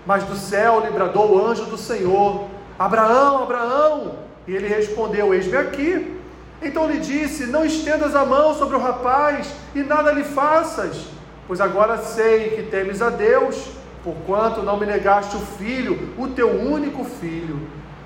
Mas 0.04 0.24
do 0.24 0.34
céu 0.34 0.80
lhe 0.80 0.90
bradou 0.90 1.32
o 1.32 1.46
anjo 1.46 1.64
do 1.66 1.78
Senhor: 1.78 2.46
Abraão, 2.78 3.44
Abraão! 3.44 4.14
E 4.46 4.54
ele 4.54 4.66
respondeu: 4.66 5.32
Eis-me 5.32 5.56
aqui. 5.56 6.18
Então 6.60 6.88
lhe 6.88 6.98
disse: 6.98 7.46
Não 7.46 7.64
estendas 7.64 8.14
a 8.14 8.24
mão 8.24 8.54
sobre 8.54 8.76
o 8.76 8.80
rapaz 8.80 9.52
e 9.74 9.82
nada 9.82 10.12
lhe 10.12 10.24
faças, 10.24 11.06
pois 11.46 11.60
agora 11.60 11.98
sei 11.98 12.50
que 12.50 12.62
temes 12.64 13.00
a 13.00 13.10
Deus, 13.10 13.70
porquanto 14.02 14.62
não 14.62 14.78
me 14.78 14.86
negaste 14.86 15.36
o 15.36 15.40
filho, 15.40 16.14
o 16.18 16.28
teu 16.28 16.50
único 16.50 17.04
filho. 17.04 17.60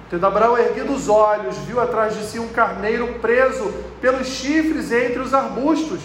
Tendo 0.08 0.24
Abraão 0.24 0.56
erguido 0.56 0.92
os 0.92 1.08
olhos, 1.08 1.56
viu 1.58 1.80
atrás 1.80 2.14
de 2.14 2.24
si 2.24 2.38
um 2.38 2.48
carneiro 2.48 3.14
preso 3.20 3.72
pelos 4.00 4.28
chifres 4.28 4.92
entre 4.92 5.18
os 5.18 5.34
arbustos. 5.34 6.00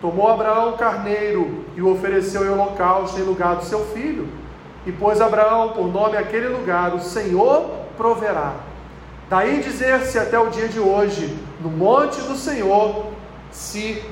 Tomou 0.00 0.28
Abraão 0.28 0.70
o 0.70 0.78
carneiro 0.78 1.59
e 1.76 1.82
o 1.82 1.92
ofereceu 1.92 2.44
em 2.44 2.48
holocausto 2.48 3.18
em 3.18 3.22
lugar 3.22 3.56
do 3.56 3.64
seu 3.64 3.84
filho. 3.86 4.28
E 4.86 4.92
pôs 4.92 5.20
Abraão 5.20 5.70
por 5.70 5.92
nome 5.92 6.16
aquele 6.16 6.48
lugar: 6.48 6.94
O 6.94 7.00
Senhor 7.00 7.70
proverá. 7.96 8.54
Daí 9.28 9.62
dizer-se 9.62 10.18
até 10.18 10.38
o 10.38 10.50
dia 10.50 10.68
de 10.68 10.80
hoje: 10.80 11.36
No 11.60 11.70
monte 11.70 12.20
do 12.22 12.34
Senhor 12.34 13.06
se 13.50 14.02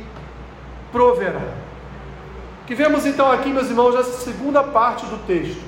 proverá. 0.92 1.54
Que 2.66 2.74
vemos 2.74 3.06
então 3.06 3.30
aqui, 3.32 3.48
meus 3.48 3.68
irmãos, 3.68 3.94
essa 3.94 4.20
segunda 4.20 4.62
parte 4.62 5.06
do 5.06 5.16
texto. 5.26 5.62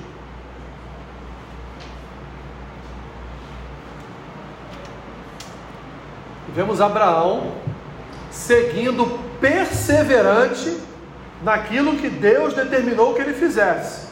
Vemos 6.55 6.81
Abraão 6.81 7.53
seguindo 8.31 9.07
perseverante 9.41 10.80
naquilo 11.43 11.97
que 11.97 12.09
Deus 12.09 12.55
determinou 12.55 13.15
que 13.15 13.23
ele 13.23 13.35
fizesse. 13.35 14.09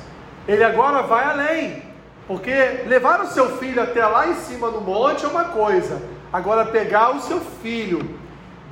Ele 0.47 0.65
agora 0.65 1.03
vai 1.03 1.25
além, 1.25 1.83
porque 2.27 2.51
levar 2.87 3.21
o 3.21 3.27
seu 3.27 3.59
filho 3.59 3.83
até 3.83 4.05
lá 4.07 4.29
em 4.29 4.35
cima 4.35 4.71
do 4.71 4.81
monte 4.81 5.25
é 5.25 5.29
uma 5.29 5.45
coisa, 5.45 6.01
agora 6.33 6.65
pegar 6.65 7.11
o 7.11 7.21
seu 7.21 7.41
filho, 7.41 8.19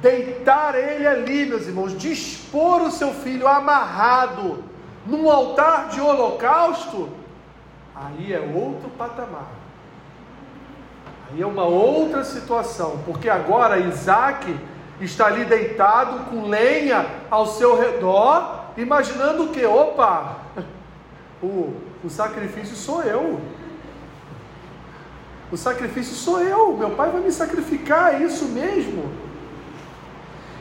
deitar 0.00 0.74
ele 0.74 1.06
ali, 1.06 1.46
meus 1.46 1.66
irmãos, 1.66 1.96
dispor 1.96 2.82
o 2.82 2.90
seu 2.90 3.12
filho 3.12 3.46
amarrado 3.46 4.64
num 5.06 5.30
altar 5.30 5.88
de 5.88 6.00
holocausto, 6.00 7.08
aí 7.94 8.32
é 8.32 8.40
outro 8.40 8.88
patamar. 8.90 9.50
Aí 11.30 11.42
é 11.42 11.46
uma 11.46 11.64
outra 11.64 12.24
situação, 12.24 13.00
porque 13.04 13.28
agora 13.28 13.78
Isaac 13.78 14.56
está 15.00 15.26
ali 15.26 15.44
deitado 15.44 16.30
com 16.30 16.48
lenha 16.48 17.06
ao 17.30 17.46
seu 17.46 17.78
redor, 17.78 18.64
imaginando 18.76 19.48
que, 19.48 19.64
opa, 19.64 20.38
o, 21.42 21.74
o 22.04 22.08
sacrifício 22.08 22.76
sou 22.76 23.02
eu. 23.02 23.40
O 25.50 25.56
sacrifício 25.56 26.14
sou 26.14 26.40
eu, 26.40 26.76
meu 26.76 26.90
pai 26.90 27.10
vai 27.10 27.20
me 27.20 27.30
sacrificar, 27.30 28.14
é 28.14 28.24
isso 28.24 28.46
mesmo. 28.46 29.10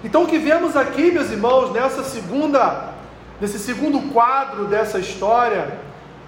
Então 0.04 0.24
o 0.24 0.28
que 0.28 0.38
vemos 0.38 0.76
aqui, 0.76 1.12
meus 1.12 1.32
irmãos, 1.32 1.72
nessa 1.72 2.04
segunda, 2.04 2.94
nesse 3.42 3.58
segundo 3.58 4.14
quadro 4.14 4.66
dessa 4.66 5.00
história, 5.00 5.80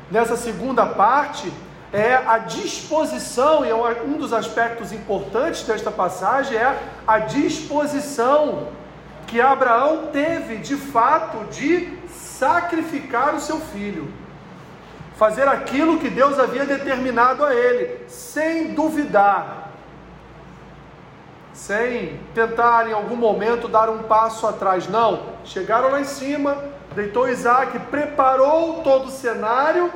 nessa 0.10 0.36
segunda 0.36 0.86
parte, 0.86 1.52
é 1.94 2.16
a 2.16 2.38
disposição, 2.38 3.66
e 3.66 3.70
é 3.70 3.76
um 4.04 4.18
dos 4.18 4.34
aspectos 4.34 4.92
importantes 4.92 5.64
desta 5.64 5.90
passagem, 5.90 6.58
é 6.58 6.78
a 7.08 7.20
disposição 7.20 8.68
que 9.26 9.40
Abraão 9.40 10.08
teve 10.12 10.58
de 10.58 10.76
fato 10.76 11.46
de 11.52 11.98
sacrificar 12.10 13.36
o 13.36 13.40
seu 13.40 13.60
filho, 13.60 14.12
fazer 15.16 15.48
aquilo 15.48 16.00
que 16.00 16.10
Deus 16.10 16.38
havia 16.38 16.66
determinado 16.66 17.44
a 17.44 17.54
ele, 17.54 18.06
sem 18.08 18.74
duvidar, 18.74 19.72
sem 21.54 22.20
tentar 22.36 22.88
em 22.88 22.94
algum 22.94 23.16
momento 23.16 23.68
dar 23.68 23.90
um 23.90 24.04
passo 24.04 24.46
atrás. 24.46 24.88
Não, 24.88 25.24
chegaram 25.44 25.90
lá 25.90 26.00
em 26.00 26.06
cima, 26.06 26.64
deitou 26.94 27.28
Isaac, 27.28 27.80
preparou 27.92 28.82
todo 28.84 29.08
o 29.08 29.12
cenário 29.12 29.92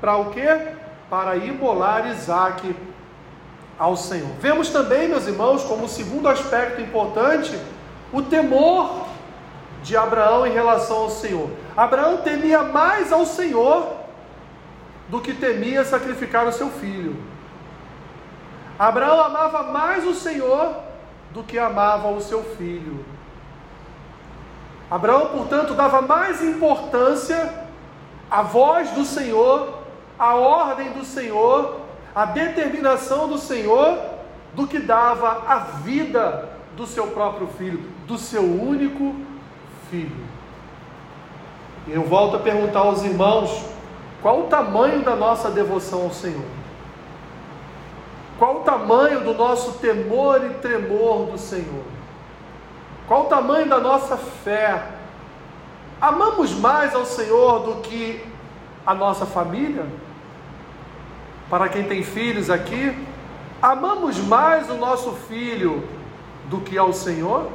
para 0.00 0.16
o 0.16 0.30
quê? 0.30 0.74
Para 1.10 1.36
imolar 1.36 2.06
Isaac 2.06 2.74
ao 3.76 3.96
Senhor. 3.96 4.30
Vemos 4.40 4.70
também, 4.70 5.08
meus 5.08 5.26
irmãos, 5.26 5.64
como 5.64 5.88
segundo 5.88 6.28
aspecto 6.28 6.80
importante, 6.80 7.58
o 8.12 8.22
temor 8.22 9.06
de 9.82 9.96
Abraão 9.96 10.46
em 10.46 10.52
relação 10.52 10.98
ao 10.98 11.10
Senhor. 11.10 11.50
Abraão 11.76 12.18
temia 12.18 12.62
mais 12.62 13.12
ao 13.12 13.26
Senhor 13.26 13.96
do 15.08 15.20
que 15.20 15.34
temia 15.34 15.84
sacrificar 15.84 16.46
o 16.46 16.52
seu 16.52 16.70
filho. 16.70 17.16
Abraão 18.78 19.20
amava 19.20 19.64
mais 19.64 20.06
o 20.06 20.14
Senhor 20.14 20.76
do 21.32 21.42
que 21.42 21.58
amava 21.58 22.08
o 22.08 22.20
seu 22.20 22.44
filho. 22.56 23.04
Abraão, 24.90 25.28
portanto, 25.28 25.74
dava 25.74 26.00
mais 26.02 26.42
importância 26.42 27.66
à 28.30 28.42
voz 28.42 28.90
do 28.90 29.04
Senhor 29.04 29.79
a 30.20 30.34
ordem 30.34 30.92
do 30.92 31.02
Senhor, 31.02 31.80
a 32.14 32.26
determinação 32.26 33.26
do 33.26 33.38
Senhor, 33.38 33.98
do 34.54 34.66
que 34.66 34.78
dava 34.78 35.44
a 35.48 35.58
vida 35.82 36.50
do 36.76 36.86
seu 36.86 37.06
próprio 37.06 37.46
filho, 37.46 37.82
do 38.06 38.18
seu 38.18 38.42
único 38.42 39.16
filho. 39.90 40.14
E 41.86 41.92
eu 41.92 42.04
volto 42.04 42.36
a 42.36 42.38
perguntar 42.38 42.80
aos 42.80 43.02
irmãos: 43.02 43.64
qual 44.20 44.40
o 44.40 44.48
tamanho 44.48 45.02
da 45.02 45.16
nossa 45.16 45.50
devoção 45.50 46.02
ao 46.02 46.10
Senhor? 46.10 46.44
Qual 48.38 48.56
o 48.56 48.60
tamanho 48.60 49.24
do 49.24 49.32
nosso 49.32 49.78
temor 49.78 50.44
e 50.44 50.50
tremor 50.60 51.30
do 51.30 51.38
Senhor? 51.38 51.84
Qual 53.08 53.22
o 53.22 53.28
tamanho 53.28 53.68
da 53.70 53.80
nossa 53.80 54.18
fé? 54.18 54.82
Amamos 55.98 56.52
mais 56.52 56.94
ao 56.94 57.06
Senhor 57.06 57.60
do 57.60 57.80
que 57.80 58.22
a 58.86 58.94
nossa 58.94 59.24
família? 59.24 59.86
Para 61.50 61.68
quem 61.68 61.82
tem 61.82 62.04
filhos 62.04 62.48
aqui, 62.48 62.96
amamos 63.60 64.16
mais 64.18 64.70
o 64.70 64.74
nosso 64.74 65.12
filho 65.28 65.82
do 66.44 66.60
que 66.60 66.78
ao 66.78 66.92
Senhor? 66.92 67.50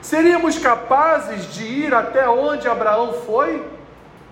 Seríamos 0.00 0.56
capazes 0.56 1.52
de 1.52 1.64
ir 1.64 1.92
até 1.92 2.28
onde 2.28 2.68
Abraão 2.68 3.12
foi, 3.26 3.66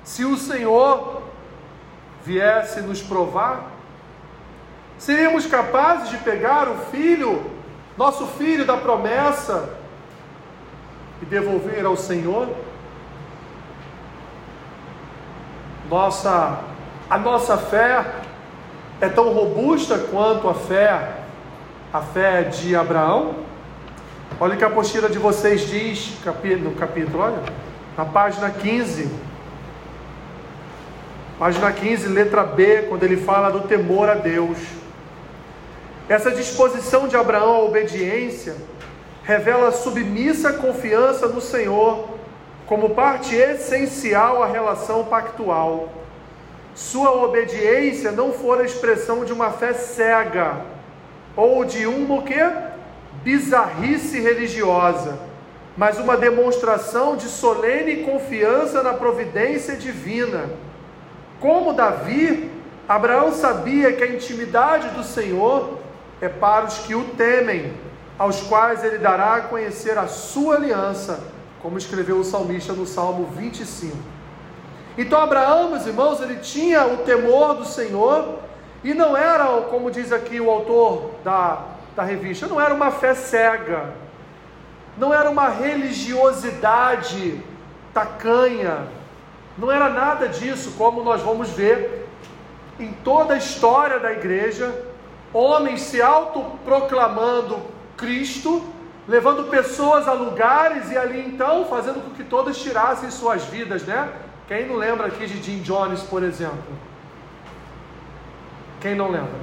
se 0.05 0.25
o 0.25 0.37
Senhor 0.37 1.21
viesse 2.25 2.81
nos 2.81 3.03
provar? 3.03 3.73
Seríamos 4.97 5.47
capazes 5.47 6.09
de 6.09 6.19
pegar 6.19 6.69
o 6.69 6.79
filho, 6.93 7.51
nosso 7.97 8.25
filho 8.27 8.65
da 8.65 8.77
promessa, 8.77 9.77
e 11.21 11.25
devolver 11.25 11.85
ao 11.85 11.97
Senhor? 11.97 12.49
Nossa, 15.89 16.61
a 17.09 17.19
nossa 17.19 17.59
fé 17.59 18.20
é 19.01 19.09
tão 19.09 19.33
robusta 19.33 19.99
quanto 20.11 20.49
a 20.49 20.55
fé, 20.55 21.13
a 21.93 22.01
fé 22.01 22.43
de 22.43 22.77
Abraão? 22.77 23.35
Olha 24.39 24.55
o 24.55 24.59
que 24.59 24.65
a 24.65 24.67
apostila 24.67 25.09
de 25.09 25.19
vocês 25.19 25.63
diz 25.69 26.13
no 26.61 26.73
capítulo, 26.73 27.23
olha, 27.23 27.43
na 27.97 28.05
página 28.05 28.51
15. 28.51 29.11
Página 31.39 31.73
15, 31.73 32.09
letra 32.09 32.43
B, 32.45 32.83
quando 32.89 33.03
ele 33.05 33.17
fala 33.17 33.51
do 33.51 33.61
temor 33.61 34.11
a 34.11 34.15
Deus. 34.15 34.59
Essa 36.09 36.31
disposição 36.31 37.09
de 37.09 37.17
Abraão 37.17 37.55
à 37.55 37.65
obediência 37.65 38.57
revela 39.23 39.73
submissa 39.73 40.53
confiança 40.53 41.27
no 41.29 41.41
Senhor 41.41 42.11
como 42.67 42.91
parte 42.91 43.35
essencial 43.35 44.43
à 44.43 44.47
relação 44.47 45.05
pactual 45.05 46.00
sua 46.75 47.13
obediência 47.13 48.13
não 48.13 48.33
for 48.33 48.61
a 48.61 48.65
expressão 48.65 49.25
de 49.25 49.33
uma 49.33 49.51
fé 49.51 49.73
cega 49.73 50.65
ou 51.37 51.65
de 51.65 51.87
uma 51.87 52.17
o 52.17 52.23
quê? 52.23 52.41
bizarrice 53.23 54.19
religiosa, 54.21 55.19
mas 55.77 55.99
uma 55.99 56.17
demonstração 56.17 57.17
de 57.17 57.25
solene 57.25 58.05
confiança 58.05 58.83
na 58.83 58.95
providência 58.95 59.77
divina. 59.77 60.49
Como 61.39 61.73
Davi, 61.73 62.51
Abraão 62.89 63.33
sabia 63.33 63.93
que 63.93 64.03
a 64.03 64.15
intimidade 64.15 64.89
do 64.91 65.05
Senhor 65.05 65.79
é 66.21 66.29
para 66.29 66.67
os 66.67 66.79
que 66.79 66.95
o 66.95 67.05
temem, 67.11 67.73
aos 68.19 68.43
quais 68.43 68.85
ele 68.85 68.99
dará 68.99 69.37
a 69.37 69.41
conhecer 69.43 69.97
a 69.97 70.07
sua 70.07 70.57
aliança, 70.57 71.21
como 71.63 71.79
escreveu 71.79 72.19
o 72.19 72.25
salmista 72.25 72.73
no 72.73 72.87
Salmo 72.87 73.29
25. 73.37 73.97
Então 74.99 75.21
Abraão, 75.21 75.71
meus 75.71 75.87
irmãos, 75.87 76.21
ele 76.21 76.37
tinha 76.37 76.85
o 76.87 76.99
temor 76.99 77.55
do 77.55 77.65
Senhor 77.65 78.41
e 78.83 78.93
não 78.95 79.17
era, 79.17 79.47
como 79.63 79.91
diz 79.91 80.13
aqui 80.13 80.41
o 80.41 80.51
autor 80.51 81.13
da, 81.23 81.65
da 81.95 82.03
revista. 82.03 82.47
Não 82.47 82.61
era 82.61 82.75
uma 82.75 82.91
fé 82.91 83.15
cega, 83.15 83.95
não 84.97 85.15
era 85.15 85.31
uma 85.31 85.49
religiosidade 85.49 87.41
tacanha, 87.93 88.87
não 89.57 89.71
era 89.71 89.89
nada 89.89 90.29
disso, 90.29 90.75
como 90.77 91.03
nós 91.03 91.23
vamos 91.23 91.51
ver 91.51 92.09
em 92.79 92.93
toda 93.05 93.35
a 93.35 93.37
história 93.37 93.99
da 93.99 94.13
igreja, 94.13 94.73
homens 95.33 95.83
se 95.83 96.01
autoproclamando 96.01 97.61
Cristo, 97.97 98.63
levando 99.07 99.51
pessoas 99.51 100.09
a 100.09 100.13
lugares 100.13 100.91
e 100.91 100.97
ali 100.97 101.21
então 101.21 101.67
fazendo 101.67 102.03
com 102.03 102.11
que 102.11 102.25
todos 102.25 102.59
tirassem 102.59 103.11
suas 103.11 103.45
vidas, 103.45 103.83
né? 103.83 104.09
Quem 104.51 104.67
não 104.67 104.75
lembra 104.75 105.07
aqui 105.07 105.29
de 105.29 105.41
Jim 105.41 105.63
Jones, 105.63 106.03
por 106.03 106.25
exemplo? 106.25 106.75
Quem 108.81 108.97
não 108.97 109.09
lembra? 109.09 109.39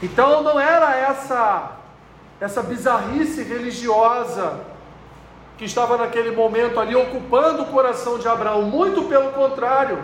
Então 0.00 0.40
não 0.40 0.60
era 0.60 0.96
essa 0.96 1.72
essa 2.40 2.62
bizarrice 2.62 3.42
religiosa 3.42 4.60
que 5.58 5.64
estava 5.64 5.96
naquele 5.96 6.30
momento 6.30 6.78
ali 6.78 6.94
ocupando 6.94 7.64
o 7.64 7.66
coração 7.66 8.20
de 8.20 8.28
Abraão, 8.28 8.62
muito 8.62 9.08
pelo 9.08 9.32
contrário, 9.32 9.98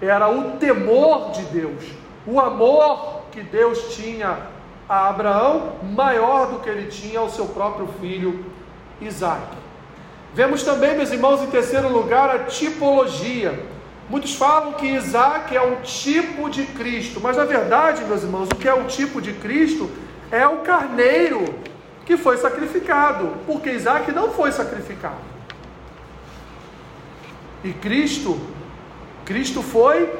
era 0.00 0.30
o 0.30 0.52
temor 0.58 1.32
de 1.32 1.42
Deus, 1.46 1.82
o 2.24 2.38
amor 2.38 3.22
que 3.32 3.42
Deus 3.42 3.92
tinha 3.96 4.38
a 4.88 5.08
Abraão, 5.08 5.72
maior 5.82 6.46
do 6.46 6.60
que 6.60 6.68
ele 6.68 6.88
tinha 6.88 7.18
ao 7.18 7.28
seu 7.28 7.46
próprio 7.46 7.88
filho 8.00 8.46
Isaac. 9.00 9.61
Vemos 10.34 10.62
também, 10.62 10.96
meus 10.96 11.12
irmãos, 11.12 11.42
em 11.42 11.46
terceiro 11.46 11.92
lugar, 11.92 12.30
a 12.30 12.38
tipologia. 12.40 13.66
Muitos 14.08 14.34
falam 14.34 14.72
que 14.72 14.86
Isaac 14.86 15.54
é 15.54 15.62
um 15.62 15.76
tipo 15.82 16.48
de 16.48 16.64
Cristo, 16.64 17.20
mas 17.20 17.36
na 17.36 17.44
verdade, 17.44 18.04
meus 18.04 18.22
irmãos, 18.22 18.48
o 18.48 18.56
que 18.56 18.68
é 18.68 18.74
o 18.74 18.84
tipo 18.84 19.20
de 19.20 19.32
Cristo 19.34 19.90
é 20.30 20.46
o 20.46 20.58
carneiro 20.58 21.44
que 22.06 22.16
foi 22.16 22.36
sacrificado, 22.36 23.32
porque 23.46 23.70
Isaac 23.70 24.10
não 24.12 24.30
foi 24.32 24.50
sacrificado. 24.52 25.32
E 27.62 27.72
Cristo, 27.74 28.40
Cristo 29.24 29.62
foi, 29.62 30.12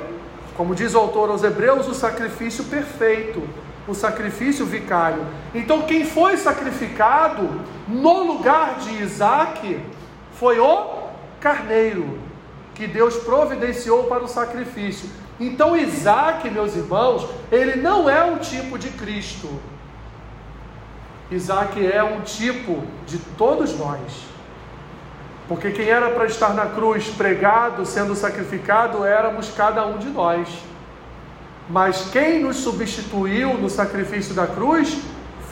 como 0.56 0.74
diz 0.74 0.94
o 0.94 0.98
autor 0.98 1.30
aos 1.30 1.42
Hebreus, 1.42 1.88
o 1.88 1.94
sacrifício 1.94 2.64
perfeito, 2.64 3.42
o 3.88 3.94
sacrifício 3.94 4.64
vicário. 4.64 5.26
Então, 5.54 5.82
quem 5.82 6.04
foi 6.04 6.36
sacrificado 6.36 7.48
no 7.88 8.22
lugar 8.24 8.78
de 8.78 9.02
Isaac 9.02 9.80
foi 10.42 10.58
o 10.58 11.08
carneiro, 11.38 12.18
que 12.74 12.88
Deus 12.88 13.16
providenciou 13.18 14.04
para 14.06 14.24
o 14.24 14.26
sacrifício. 14.28 15.08
Então, 15.38 15.76
Isaac, 15.76 16.50
meus 16.50 16.74
irmãos, 16.74 17.28
ele 17.52 17.76
não 17.76 18.10
é 18.10 18.24
um 18.24 18.38
tipo 18.38 18.76
de 18.76 18.88
Cristo. 18.88 19.48
Isaac 21.30 21.86
é 21.86 22.02
um 22.02 22.22
tipo 22.22 22.82
de 23.06 23.18
todos 23.38 23.78
nós. 23.78 24.00
Porque 25.46 25.70
quem 25.70 25.88
era 25.88 26.10
para 26.10 26.24
estar 26.24 26.54
na 26.54 26.66
cruz 26.66 27.06
pregado, 27.06 27.86
sendo 27.86 28.16
sacrificado, 28.16 29.04
éramos 29.04 29.48
cada 29.56 29.86
um 29.86 29.96
de 29.96 30.08
nós. 30.08 30.48
Mas 31.70 32.10
quem 32.10 32.42
nos 32.42 32.56
substituiu 32.56 33.54
no 33.54 33.70
sacrifício 33.70 34.34
da 34.34 34.48
cruz 34.48 35.02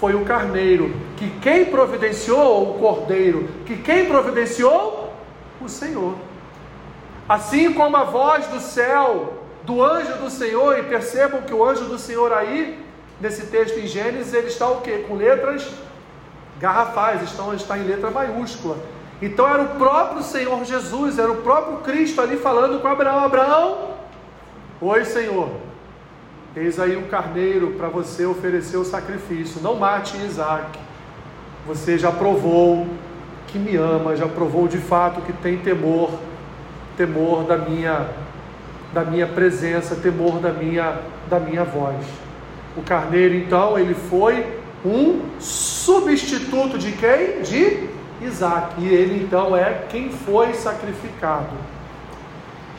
foi 0.00 0.14
o 0.14 0.24
carneiro. 0.24 0.92
Que 1.18 1.28
quem 1.40 1.66
providenciou 1.66 2.70
o 2.70 2.78
cordeiro? 2.78 3.48
Que 3.66 3.76
quem 3.76 4.06
providenciou? 4.06 5.12
O 5.60 5.68
Senhor. 5.68 6.14
Assim 7.28 7.72
como 7.74 7.96
a 7.96 8.04
voz 8.04 8.46
do 8.46 8.58
céu, 8.58 9.34
do 9.62 9.84
anjo 9.84 10.14
do 10.14 10.30
Senhor, 10.30 10.78
e 10.78 10.84
percebam 10.84 11.42
que 11.42 11.52
o 11.52 11.62
anjo 11.62 11.84
do 11.84 11.98
Senhor 11.98 12.32
aí 12.32 12.82
nesse 13.20 13.46
texto 13.46 13.78
em 13.78 13.86
Gênesis, 13.86 14.32
ele 14.32 14.46
está 14.46 14.66
o 14.68 14.80
quê? 14.80 15.04
Com 15.06 15.14
letras 15.16 15.70
garrafais, 16.58 17.22
estão, 17.22 17.54
está 17.54 17.78
em 17.78 17.84
letra 17.84 18.10
maiúscula. 18.10 18.78
Então 19.20 19.46
era 19.46 19.62
o 19.62 19.68
próprio 19.76 20.22
Senhor 20.22 20.64
Jesus, 20.64 21.18
era 21.18 21.30
o 21.30 21.42
próprio 21.42 21.78
Cristo 21.78 22.22
ali 22.22 22.38
falando 22.38 22.80
com 22.80 22.88
Abraão: 22.88 23.22
Abraão, 23.22 23.90
oi 24.80 25.04
Senhor, 25.04 25.50
eis 26.56 26.80
aí 26.80 26.96
um 26.96 27.08
carneiro 27.08 27.74
para 27.78 27.88
você 27.88 28.26
oferecer 28.26 28.76
o 28.76 28.84
sacrifício, 28.84 29.60
não 29.62 29.76
mate 29.76 30.16
Isaac. 30.16 30.78
Você 31.66 31.98
já 31.98 32.10
provou 32.10 32.86
que 33.46 33.58
me 33.58 33.76
ama, 33.76 34.16
já 34.16 34.26
provou 34.26 34.66
de 34.66 34.78
fato 34.78 35.20
que 35.22 35.32
tem 35.32 35.58
temor, 35.58 36.10
temor 36.96 37.44
da 37.44 37.56
minha 37.56 38.08
da 38.92 39.04
minha 39.04 39.26
presença, 39.26 39.94
temor 39.94 40.40
da 40.40 40.52
minha 40.52 40.98
da 41.28 41.38
minha 41.38 41.64
voz. 41.64 42.04
O 42.76 42.82
carneiro, 42.82 43.34
então, 43.34 43.78
ele 43.78 43.94
foi 43.94 44.46
um 44.84 45.22
substituto 45.38 46.78
de 46.78 46.92
quem? 46.92 47.42
De 47.42 47.88
Isaac. 48.24 48.74
E 48.78 48.88
ele, 48.88 49.22
então, 49.22 49.56
é 49.56 49.84
quem 49.88 50.10
foi 50.10 50.54
sacrificado. 50.54 51.50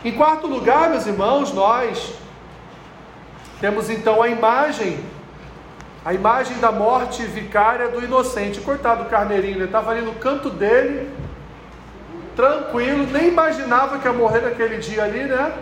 Em 0.03 0.12
quarto 0.12 0.47
lugar, 0.47 0.89
meus 0.89 1.05
irmãos, 1.05 1.53
nós 1.53 2.13
temos 3.62 3.91
então 3.91 4.24
a 4.24 4.28
imagem, 4.28 5.00
a 6.04 6.15
imagem 6.15 6.58
da 6.58 6.71
morte 6.71 7.24
vicária 7.24 7.89
do 7.89 8.04
inocente. 8.04 8.60
Coitado 8.60 9.04
do 9.04 9.10
carneirinho, 9.10 9.58
ele 9.58 9.65
estava 9.65 9.91
ali 9.91 10.02
no 10.02 10.15
canto 10.15 10.50
dele, 10.50 11.08
tranquilo, 12.36 13.06
nem 13.12 13.28
imaginava 13.28 14.00
que 14.00 14.08
ia 14.08 14.13
morrer 14.13 14.41
naquele 14.41 14.78
dia 14.78 15.04
ali, 15.04 15.26
né? 15.26 15.54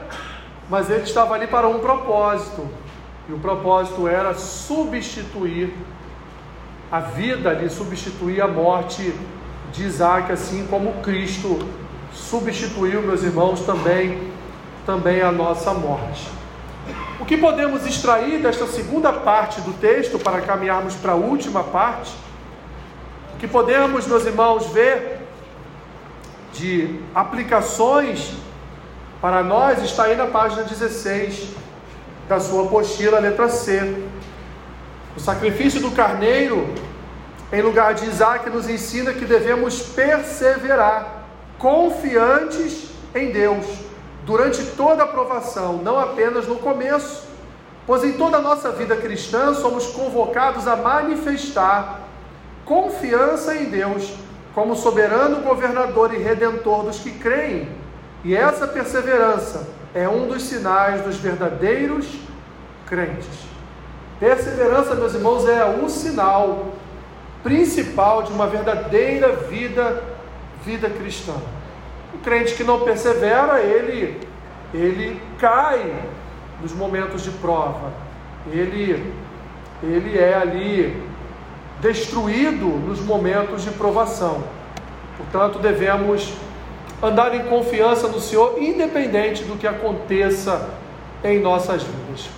Mas 0.70 0.90
ele 0.90 1.04
estava 1.04 1.36
ali 1.36 1.46
para 1.46 1.68
um 1.68 1.80
propósito. 1.80 2.66
E 3.28 3.34
o 3.34 3.40
propósito 3.40 4.08
era 4.08 4.34
substituir 4.34 5.74
a 6.90 7.02
vida 7.02 7.50
ali, 7.50 7.70
substituir 7.70 8.42
a 8.42 8.48
morte 8.48 9.14
de 9.74 9.84
Isaac, 9.84 10.32
assim 10.32 10.66
como 10.68 11.02
Cristo 11.02 11.60
substituiu, 12.14 13.02
meus 13.02 13.24
irmãos, 13.24 13.60
também, 13.66 14.32
também 14.86 15.22
a 15.22 15.34
nossa 15.34 15.74
morte. 15.74 16.39
O 17.20 17.26
que 17.26 17.36
podemos 17.36 17.86
extrair 17.86 18.42
desta 18.42 18.66
segunda 18.66 19.12
parte 19.12 19.60
do 19.62 19.74
texto 19.74 20.18
para 20.18 20.40
caminharmos 20.42 20.96
para 20.96 21.12
a 21.12 21.16
última 21.16 21.64
parte? 21.64 22.16
O 23.36 23.38
que 23.38 23.48
podemos, 23.48 24.08
meus 24.08 24.26
irmãos, 24.26 24.68
ver 24.68 25.20
de 26.54 27.00
aplicações 27.14 28.34
para 29.22 29.44
nós 29.44 29.84
está 29.84 30.04
aí 30.04 30.16
na 30.16 30.28
página 30.28 30.64
16 30.64 31.50
da 32.30 32.40
sua 32.40 32.66
apostila, 32.66 33.20
letra 33.20 33.50
C. 33.50 34.02
O 35.18 35.20
sacrifício 35.20 35.82
do 35.82 35.92
carneiro, 35.92 36.74
em 37.52 37.62
lugar 37.62 37.96
de 37.96 38.06
Isaac, 38.06 38.50
nos 38.50 38.70
ensina 38.70 39.12
que 39.12 39.26
devemos 39.26 39.82
perseverar, 39.82 41.26
confiantes 41.58 42.92
em 43.14 43.32
Deus, 43.32 43.66
durante 44.30 44.64
toda 44.78 45.02
a 45.02 45.08
provação, 45.08 45.78
não 45.78 46.00
apenas 46.00 46.48
no 46.48 46.58
começo, 46.58 47.24
pois 47.88 48.04
em 48.04 48.12
toda 48.12 48.38
a 48.38 48.42
nossa 48.42 48.70
vida 48.70 48.96
cristã 48.96 49.56
somos 49.56 49.88
convocados 49.88 50.68
a 50.68 50.76
manifestar 50.76 52.02
confiança 52.64 53.56
em 53.56 53.66
Deus 53.66 54.14
como 54.54 54.76
soberano 54.76 55.38
governador 55.38 56.14
e 56.14 56.20
redentor 56.20 56.84
dos 56.84 57.00
que 57.00 57.10
creem. 57.10 57.70
E 58.24 58.36
essa 58.36 58.68
perseverança 58.68 59.68
é 59.96 60.08
um 60.08 60.28
dos 60.28 60.44
sinais 60.44 61.02
dos 61.02 61.16
verdadeiros 61.16 62.06
crentes. 62.86 63.48
Perseverança, 64.20 64.94
meus 64.94 65.16
irmãos, 65.16 65.50
é 65.50 65.66
um 65.66 65.90
sinal 65.90 66.68
principal 67.42 68.22
de 68.22 68.32
uma 68.32 68.46
verdadeira 68.46 69.36
vida, 69.38 70.04
vida 70.64 70.88
cristã. 70.88 71.34
Crente 72.30 72.54
que 72.54 72.64
não 72.64 72.82
persevera, 72.82 73.60
ele, 73.60 74.16
ele 74.72 75.20
cai 75.40 75.92
nos 76.62 76.72
momentos 76.74 77.24
de 77.24 77.32
prova. 77.32 77.92
Ele, 78.52 79.12
ele 79.82 80.16
é 80.16 80.36
ali 80.36 81.02
destruído 81.82 82.68
nos 82.68 83.00
momentos 83.02 83.64
de 83.64 83.72
provação. 83.72 84.44
Portanto, 85.18 85.58
devemos 85.58 86.32
andar 87.02 87.34
em 87.34 87.46
confiança 87.46 88.08
no 88.08 88.20
Senhor, 88.20 88.62
independente 88.62 89.44
do 89.44 89.58
que 89.58 89.66
aconteça 89.66 90.70
em 91.24 91.40
nossas 91.40 91.82
vidas. 91.82 92.30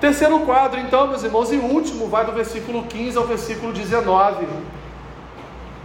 Terceiro 0.00 0.40
quadro, 0.40 0.80
então, 0.80 1.06
meus 1.06 1.22
irmãos, 1.22 1.52
e 1.52 1.56
último, 1.56 2.08
vai 2.08 2.24
do 2.24 2.32
versículo 2.32 2.84
15 2.84 3.18
ao 3.18 3.26
versículo 3.26 3.74
19 3.74 4.46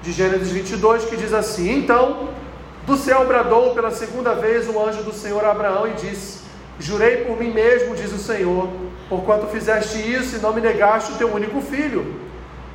de 0.02 0.14
Gênesis 0.14 0.50
22, 0.50 1.04
que 1.04 1.18
diz 1.18 1.34
assim: 1.34 1.80
Então, 1.80 2.30
do 2.86 2.98
céu 2.98 3.26
bradou 3.26 3.74
pela 3.74 3.92
segunda 3.92 4.34
vez 4.34 4.68
o 4.68 4.80
anjo 4.80 5.04
do 5.04 5.14
Senhor 5.14 5.44
a 5.46 5.52
Abraão 5.52 5.88
e 5.88 5.94
disse: 5.94 6.44
Jurei 6.80 7.18
por 7.26 7.38
mim 7.38 7.52
mesmo, 7.52 7.96
diz 7.96 8.12
o 8.12 8.18
Senhor, 8.18 8.70
porquanto 9.08 9.48
fizeste 9.48 9.98
isso 10.00 10.36
e 10.36 10.40
não 10.40 10.54
me 10.54 10.62
negaste 10.62 11.14
o 11.14 11.16
teu 11.16 11.34
único 11.34 11.62
filho. 11.62 12.22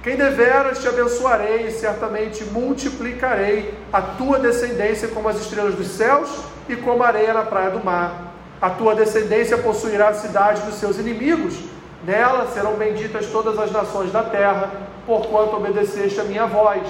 Quem 0.02 0.16
deveras 0.16 0.78
te 0.78 0.88
abençoarei 0.88 1.66
e 1.66 1.72
certamente 1.72 2.44
multiplicarei 2.44 3.74
a 3.92 4.00
tua 4.00 4.38
descendência 4.38 5.08
como 5.08 5.28
as 5.28 5.40
estrelas 5.40 5.74
dos 5.74 5.88
céus 5.88 6.30
e 6.68 6.76
como 6.76 7.02
a 7.02 7.08
areia 7.08 7.34
na 7.34 7.42
praia 7.42 7.70
do 7.70 7.84
mar. 7.84 8.32
A 8.60 8.70
tua 8.70 8.94
descendência 8.94 9.58
possuirá 9.58 10.08
a 10.08 10.14
cidade 10.14 10.62
dos 10.62 10.76
seus 10.76 10.98
inimigos, 10.98 11.54
Nela 12.04 12.46
serão 12.46 12.74
benditas 12.74 13.26
todas 13.26 13.58
as 13.58 13.72
nações 13.72 14.12
da 14.12 14.22
terra, 14.22 14.70
porquanto 15.04 15.56
obedeceste 15.56 16.20
a 16.20 16.24
minha 16.24 16.46
voz. 16.46 16.82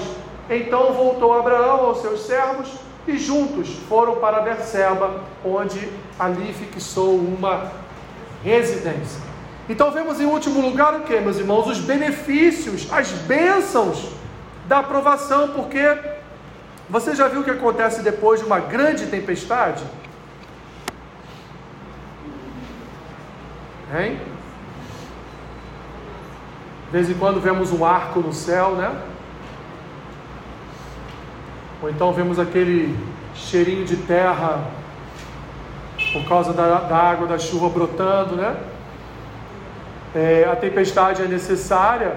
Então 0.51 0.93
voltou 0.93 1.33
Abraão 1.33 1.87
aos 1.87 2.01
seus 2.03 2.27
servos 2.27 2.69
e 3.11 3.19
juntos 3.19 3.69
foram 3.89 4.17
para 4.17 4.41
Berseba, 4.41 5.23
onde 5.45 5.89
ali 6.19 6.53
fixou 6.53 7.17
uma 7.17 7.73
residência. 8.45 9.21
Então 9.69 9.91
vemos 9.91 10.21
em 10.21 10.25
último 10.25 10.61
lugar 10.61 10.95
o 10.95 11.01
que, 11.01 11.19
meus 11.21 11.39
irmãos? 11.39 11.67
Os 11.67 11.79
benefícios, 11.79 12.87
as 12.93 13.11
bênçãos 13.11 14.11
da 14.67 14.79
aprovação, 14.79 15.49
porque 15.49 15.99
você 16.89 17.15
já 17.15 17.29
viu 17.29 17.41
o 17.41 17.45
que 17.45 17.51
acontece 17.51 18.03
depois 18.03 18.41
de 18.41 18.47
uma 18.47 18.61
grande 18.61 19.07
tempestade? 19.07 19.85
Hein? 23.95 24.19
De 26.87 26.93
vez 26.93 27.11
em 27.11 27.15
quando 27.15 27.41
vemos 27.41 27.73
um 27.73 27.85
arco 27.85 28.21
no 28.21 28.33
céu, 28.33 28.75
né? 28.75 28.91
Ou 31.83 31.91
então 31.91 32.13
vemos 32.13 32.39
aquele 32.39 32.97
cheirinho 33.35 33.85
de 33.85 33.97
terra 33.97 34.65
por 36.13 36.25
causa 36.29 36.53
da, 36.53 36.81
da 36.81 36.97
água 36.97 37.27
da 37.27 37.39
chuva 37.39 37.69
brotando, 37.69 38.35
né? 38.37 38.57
É, 40.15 40.49
a 40.51 40.57
tempestade 40.57 41.23
é 41.23 41.27
necessária 41.27 42.17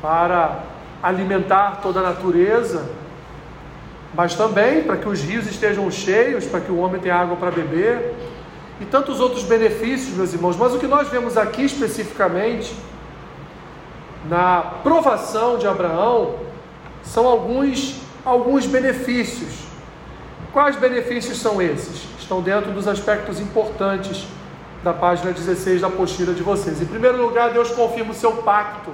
para 0.00 0.60
alimentar 1.02 1.80
toda 1.82 2.00
a 2.00 2.02
natureza, 2.02 2.84
mas 4.14 4.34
também 4.34 4.82
para 4.82 4.96
que 4.96 5.08
os 5.08 5.20
rios 5.22 5.46
estejam 5.46 5.90
cheios, 5.90 6.44
para 6.44 6.60
que 6.60 6.70
o 6.70 6.78
homem 6.78 7.00
tenha 7.00 7.16
água 7.16 7.36
para 7.36 7.50
beber 7.50 8.14
e 8.80 8.84
tantos 8.84 9.20
outros 9.20 9.44
benefícios, 9.44 10.16
meus 10.16 10.32
irmãos. 10.34 10.56
Mas 10.56 10.74
o 10.74 10.78
que 10.78 10.86
nós 10.86 11.08
vemos 11.08 11.38
aqui 11.38 11.64
especificamente 11.64 12.74
na 14.28 14.60
provação 14.82 15.56
de 15.56 15.66
Abraão 15.66 16.34
são 17.02 17.26
alguns, 17.26 18.01
alguns 18.24 18.66
benefícios. 18.66 19.64
Quais 20.52 20.76
benefícios 20.76 21.38
são 21.38 21.60
esses? 21.60 22.06
Estão 22.18 22.40
dentro 22.42 22.72
dos 22.72 22.86
aspectos 22.86 23.40
importantes 23.40 24.26
da 24.82 24.92
página 24.92 25.32
16 25.32 25.80
da 25.80 25.86
apostila 25.86 26.34
de 26.34 26.42
vocês. 26.42 26.80
Em 26.80 26.86
primeiro 26.86 27.20
lugar, 27.20 27.50
Deus 27.50 27.70
confirma 27.70 28.12
o 28.12 28.14
seu 28.14 28.32
pacto. 28.38 28.90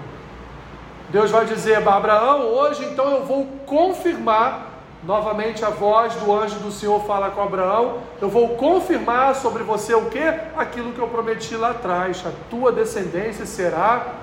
Deus 1.10 1.30
vai 1.30 1.46
dizer 1.46 1.82
para 1.82 1.96
Abraão: 1.96 2.42
hoje 2.42 2.84
então 2.84 3.10
eu 3.10 3.24
vou 3.24 3.46
confirmar. 3.66 4.66
Novamente 5.04 5.64
a 5.64 5.70
voz 5.70 6.12
do 6.16 6.34
anjo 6.34 6.56
do 6.56 6.72
Senhor 6.72 7.00
fala 7.04 7.30
com 7.30 7.40
Abraão: 7.40 7.98
Eu 8.20 8.28
vou 8.28 8.56
confirmar 8.56 9.34
sobre 9.36 9.62
você 9.62 9.94
o 9.94 10.06
que? 10.06 10.18
Aquilo 10.56 10.92
que 10.92 10.98
eu 10.98 11.06
prometi 11.06 11.54
lá 11.56 11.70
atrás. 11.70 12.24
A 12.26 12.32
tua 12.50 12.72
descendência 12.72 13.46
será 13.46 14.14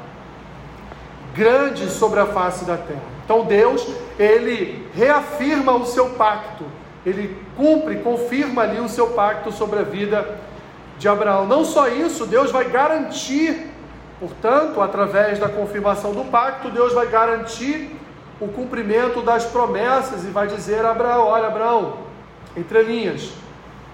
grande 1.36 1.90
sobre 1.90 2.20
a 2.20 2.26
face 2.26 2.64
da 2.66 2.78
terra. 2.78 3.02
Então 3.24 3.44
Deus, 3.46 3.86
ele 4.18 4.88
reafirma 4.96 5.74
o 5.74 5.86
seu 5.86 6.12
pacto, 6.12 6.64
ele 7.06 7.38
cumpre, 7.58 7.98
confirma 7.98 8.62
ali 8.62 8.80
o 8.80 8.88
seu 8.88 9.08
pacto 9.08 9.52
sobre 9.52 9.80
a 9.80 9.84
vida 9.84 10.40
de 10.98 11.08
Abraão. 11.08 11.46
Não 11.46 11.66
só 11.66 11.88
isso, 11.88 12.26
Deus 12.26 12.52
vai 12.52 12.70
garantir, 12.70 13.70
portanto, 14.20 14.82
através 14.82 15.38
da 15.38 15.50
confirmação 15.50 16.14
do 16.14 16.24
pacto, 16.26 16.70
Deus 16.70 16.94
vai 16.94 17.08
garantir 17.08 17.96
o 18.40 18.48
cumprimento 18.48 19.22
das 19.22 19.46
promessas 19.46 20.24
e 20.24 20.28
vai 20.28 20.48
dizer 20.48 20.86
a 20.86 20.92
Abraão: 20.92 21.28
Olha, 21.28 21.48
Abraão, 21.48 21.98
entre 22.56 22.82
linhas, 22.84 23.32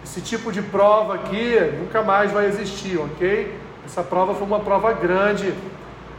esse 0.04 0.22
tipo 0.22 0.52
de 0.52 0.62
prova 0.62 1.16
aqui 1.16 1.58
nunca 1.80 2.02
mais 2.02 2.32
vai 2.32 2.46
existir, 2.46 3.00
ok? 3.00 3.56
Essa 3.86 4.04
prova 4.04 4.34
foi 4.34 4.46
uma 4.46 4.60
prova 4.60 4.94
grande 4.94 5.54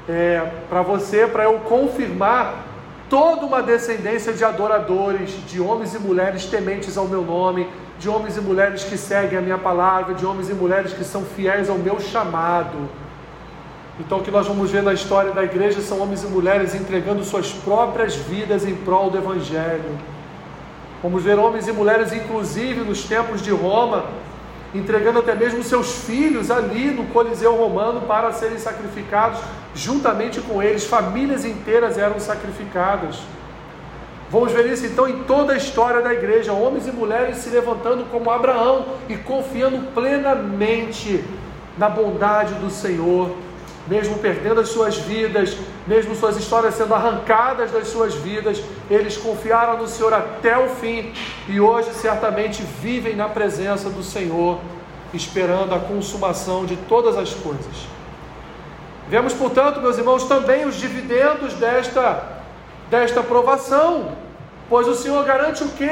é, 0.09 0.45
para 0.69 0.83
você, 0.83 1.27
para 1.27 1.45
eu 1.45 1.61
confirmar 1.61 2.65
toda 3.09 3.45
uma 3.45 3.63
descendência 3.63 4.33
de 4.33 4.45
adoradores, 4.45 5.31
de 5.47 5.61
homens 5.61 5.95
e 5.95 5.99
mulheres 5.99 6.47
tementes 6.47 6.97
ao 6.97 7.07
meu 7.07 7.23
nome, 7.23 7.69
de 7.99 8.09
homens 8.09 8.37
e 8.37 8.41
mulheres 8.41 8.85
que 8.85 8.97
seguem 8.97 9.39
a 9.39 9.43
minha 9.43 9.59
palavra, 9.59 10.15
de 10.15 10.25
homens 10.25 10.49
e 10.49 10.55
mulheres 10.55 10.93
que 10.93 11.05
são 11.05 11.23
fiéis 11.25 11.69
ao 11.69 11.79
meu 11.79 12.01
chamado. 12.01 12.89
Então, 14.01 14.19
o 14.19 14.23
que 14.23 14.31
nós 14.31 14.47
vamos 14.47 14.71
ver 14.71 14.83
na 14.83 14.95
história 14.95 15.33
da 15.33 15.45
igreja 15.45 15.81
são 15.81 16.01
homens 16.01 16.25
e 16.25 16.27
mulheres 16.27 16.75
entregando 16.75 17.23
suas 17.23 17.53
próprias 17.53 18.17
vidas 18.17 18.67
em 18.67 18.75
prol 18.75 19.11
do 19.11 19.19
Evangelho. 19.19 19.99
Vamos 21.03 21.23
ver 21.23 21.39
homens 21.39 21.69
e 21.69 21.73
mulheres, 21.73 22.13
inclusive 22.13 22.81
nos 22.81 23.05
tempos 23.05 23.43
de 23.43 23.51
Roma, 23.51 24.07
entregando 24.75 25.18
até 25.18 25.35
mesmo 25.35 25.62
seus 25.62 26.05
filhos 26.05 26.51
ali 26.51 26.91
no 26.91 27.05
Coliseu 27.07 27.55
Romano 27.55 28.03
para 28.03 28.33
serem 28.33 28.59
sacrificados 28.59 29.41
juntamente 29.75 30.41
com 30.41 30.62
eles. 30.62 30.85
Famílias 30.85 31.45
inteiras 31.45 31.99
eram 31.99 32.18
sacrificadas. 32.18 33.18
Vamos 34.31 34.51
ver 34.51 34.64
isso 34.66 34.87
então 34.87 35.07
em 35.07 35.25
toda 35.25 35.53
a 35.53 35.57
história 35.57 36.01
da 36.01 36.12
igreja: 36.12 36.53
homens 36.53 36.89
e 36.89 36.91
mulheres 36.91 37.37
se 37.39 37.51
levantando 37.51 38.07
como 38.11 38.31
Abraão 38.31 38.87
e 39.09 39.16
confiando 39.16 39.79
plenamente 39.93 41.23
na 41.77 41.89
bondade 41.89 42.55
do 42.55 42.70
Senhor, 42.70 43.31
mesmo 43.87 44.18
perdendo 44.18 44.61
as 44.61 44.68
suas 44.68 44.97
vidas, 44.97 45.57
mesmo 45.87 46.14
suas 46.14 46.37
histórias 46.37 46.74
sendo 46.74 46.95
arrancadas 46.95 47.70
das 47.72 47.89
suas 47.89 48.14
vidas, 48.14 48.62
eles 48.91 49.16
confiaram 49.16 49.76
no 49.76 49.89
Senhor 49.89 50.14
até 50.14 50.57
o 50.57 50.68
fim 50.68 51.12
e 51.49 51.61
hoje 51.61 51.93
certamente 51.95 52.62
vivem 52.80 53.16
na 53.16 53.28
presença 53.28 53.91
do 53.91 54.03
Senhor, 54.03 54.61
esperando 55.12 55.74
a 55.74 55.80
consumação 55.80 56.64
de 56.64 56.76
todas 56.76 57.16
as 57.16 57.35
coisas. 57.35 57.87
Vemos, 59.09 59.35
portanto, 59.35 59.80
meus 59.80 59.99
irmãos, 59.99 60.24
também 60.24 60.64
os 60.64 60.76
dividendos 60.76 61.55
desta, 61.55 62.41
desta 62.89 63.20
aprovação, 63.20 64.12
pois 64.70 64.87
o 64.87 64.95
Senhor 64.95 65.24
garante 65.24 65.64
o 65.64 65.68
que 65.68 65.91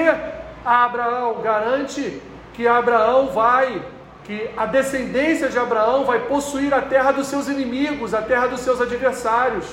Abraão? 0.65 1.41
Garante 1.43 2.23
que 2.55 2.67
Abraão 2.69 3.27
vai 3.29 3.83
que 4.31 4.49
a 4.57 4.65
descendência 4.65 5.49
de 5.49 5.59
Abraão 5.59 6.05
vai 6.05 6.21
possuir 6.21 6.73
a 6.73 6.81
terra 6.81 7.11
dos 7.11 7.27
seus 7.27 7.49
inimigos, 7.49 8.15
a 8.15 8.23
terra 8.23 8.47
dos 8.47 8.61
seus 8.61 8.81
adversários. 8.81 9.65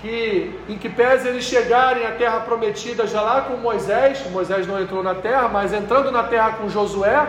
Que 0.00 0.58
em 0.66 0.78
que 0.78 0.88
pese 0.88 1.28
eles 1.28 1.44
chegarem 1.44 2.06
à 2.06 2.12
terra 2.12 2.40
prometida 2.40 3.06
já 3.06 3.20
lá 3.20 3.42
com 3.42 3.58
Moisés, 3.58 4.24
Moisés 4.30 4.66
não 4.66 4.80
entrou 4.80 5.02
na 5.02 5.14
terra, 5.14 5.46
mas 5.46 5.74
entrando 5.74 6.10
na 6.10 6.22
terra 6.22 6.52
com 6.52 6.70
Josué, 6.70 7.28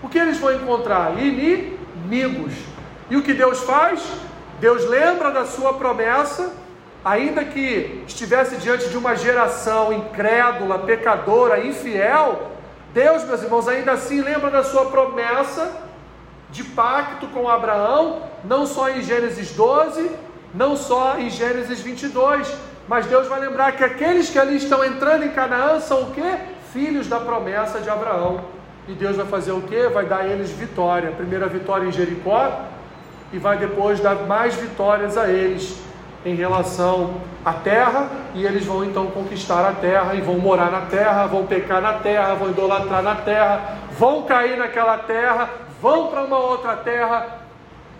o 0.00 0.08
que 0.08 0.16
eles 0.16 0.38
vão 0.38 0.54
encontrar? 0.54 1.20
Inimigos. 1.20 2.52
E 3.10 3.16
o 3.16 3.22
que 3.22 3.34
Deus 3.34 3.64
faz? 3.64 4.00
Deus 4.60 4.84
lembra 4.84 5.32
da 5.32 5.44
sua 5.44 5.72
promessa, 5.72 6.52
ainda 7.04 7.44
que 7.44 8.04
estivesse 8.06 8.58
diante 8.58 8.88
de 8.88 8.96
uma 8.96 9.16
geração 9.16 9.92
incrédula, 9.92 10.78
pecadora, 10.78 11.66
infiel, 11.66 12.55
Deus, 12.96 13.24
meus 13.24 13.42
irmãos, 13.42 13.68
ainda 13.68 13.92
assim 13.92 14.22
lembra 14.22 14.50
da 14.50 14.64
sua 14.64 14.86
promessa 14.86 15.70
de 16.48 16.64
pacto 16.64 17.26
com 17.26 17.46
Abraão, 17.46 18.22
não 18.42 18.64
só 18.64 18.88
em 18.88 19.02
Gênesis 19.02 19.50
12, 19.50 20.10
não 20.54 20.74
só 20.78 21.18
em 21.18 21.28
Gênesis 21.28 21.82
22, 21.82 22.50
mas 22.88 23.04
Deus 23.04 23.28
vai 23.28 23.38
lembrar 23.38 23.72
que 23.72 23.84
aqueles 23.84 24.30
que 24.30 24.38
ali 24.38 24.56
estão 24.56 24.82
entrando 24.82 25.26
em 25.26 25.30
Canaã 25.30 25.78
são 25.78 26.04
o 26.04 26.10
que? 26.12 26.38
Filhos 26.72 27.06
da 27.06 27.20
promessa 27.20 27.80
de 27.80 27.90
Abraão. 27.90 28.40
E 28.88 28.94
Deus 28.94 29.14
vai 29.14 29.26
fazer 29.26 29.52
o 29.52 29.60
que? 29.60 29.88
Vai 29.88 30.06
dar 30.06 30.20
a 30.20 30.26
eles 30.28 30.50
vitória. 30.50 31.10
Primeira 31.10 31.46
vitória 31.48 31.86
em 31.86 31.92
Jericó, 31.92 32.62
e 33.30 33.36
vai 33.36 33.58
depois 33.58 34.00
dar 34.00 34.14
mais 34.26 34.54
vitórias 34.54 35.18
a 35.18 35.28
eles 35.28 35.76
em 36.26 36.34
relação 36.34 37.20
à 37.44 37.52
terra, 37.52 38.10
e 38.34 38.44
eles 38.44 38.66
vão 38.66 38.84
então 38.84 39.06
conquistar 39.06 39.64
a 39.64 39.72
terra 39.72 40.12
e 40.16 40.20
vão 40.20 40.40
morar 40.40 40.72
na 40.72 40.80
terra, 40.80 41.24
vão 41.26 41.46
pecar 41.46 41.80
na 41.80 41.92
terra, 41.92 42.34
vão 42.34 42.50
idolatrar 42.50 43.00
na 43.00 43.14
terra, 43.14 43.78
vão 43.92 44.24
cair 44.24 44.58
naquela 44.58 44.98
terra, 44.98 45.48
vão 45.80 46.08
para 46.08 46.24
uma 46.24 46.36
outra 46.36 46.74
terra, 46.74 47.46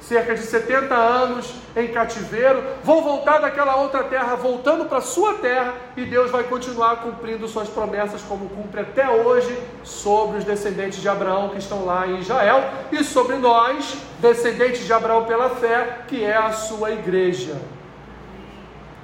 cerca 0.01 0.35
de 0.35 0.41
70 0.41 0.93
anos 0.93 1.55
em 1.77 1.87
cativeiro, 1.87 2.65
vão 2.83 3.01
voltar 3.01 3.39
daquela 3.39 3.77
outra 3.77 4.03
terra, 4.03 4.35
voltando 4.35 4.87
para 4.87 5.01
sua 5.01 5.35
terra, 5.35 5.75
e 5.97 6.05
Deus 6.05 6.29
vai 6.29 6.43
continuar 6.43 6.97
cumprindo 6.97 7.47
suas 7.47 7.69
promessas, 7.69 8.23
como 8.23 8.49
cumpre 8.49 8.81
até 8.81 9.09
hoje, 9.09 9.57
sobre 9.85 10.39
os 10.39 10.45
descendentes 10.45 11.01
de 11.01 11.09
Abraão 11.09 11.51
que 11.51 11.59
estão 11.59 11.85
lá 11.85 12.09
em 12.09 12.19
Israel, 12.19 12.65
e 12.91 13.05
sobre 13.05 13.37
nós, 13.37 13.97
descendentes 14.19 14.85
de 14.85 14.93
Abraão 14.93 15.27
pela 15.27 15.51
fé, 15.51 15.99
que 16.09 16.25
é 16.25 16.37
a 16.37 16.51
sua 16.51 16.91
igreja 16.91 17.55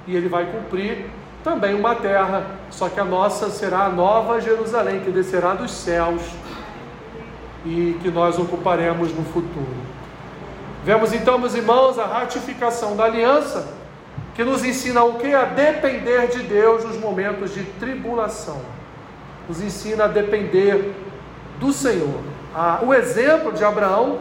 e 0.07 0.15
ele 0.15 0.27
vai 0.27 0.45
cumprir 0.45 1.05
também 1.43 1.75
uma 1.75 1.95
terra, 1.95 2.45
só 2.69 2.87
que 2.87 2.99
a 2.99 3.05
nossa 3.05 3.49
será 3.49 3.85
a 3.85 3.89
nova 3.89 4.39
Jerusalém, 4.39 5.01
que 5.01 5.11
descerá 5.11 5.53
dos 5.53 5.71
céus 5.71 6.21
e 7.65 7.97
que 8.01 8.09
nós 8.09 8.39
ocuparemos 8.39 9.13
no 9.13 9.23
futuro. 9.25 9.93
Vemos 10.83 11.13
então, 11.13 11.37
meus 11.37 11.53
irmãos, 11.53 11.97
a 11.99 12.05
ratificação 12.05 12.95
da 12.95 13.05
aliança, 13.05 13.67
que 14.35 14.43
nos 14.43 14.63
ensina 14.63 15.03
o 15.03 15.15
que? 15.15 15.33
A 15.33 15.45
depender 15.45 16.27
de 16.27 16.43
Deus 16.43 16.83
nos 16.83 16.97
momentos 16.97 17.53
de 17.53 17.63
tribulação. 17.63 18.61
Nos 19.47 19.61
ensina 19.61 20.05
a 20.05 20.07
depender 20.07 20.93
do 21.59 21.71
Senhor. 21.71 22.19
o 22.81 22.93
exemplo 22.93 23.53
de 23.53 23.63
Abraão 23.63 24.19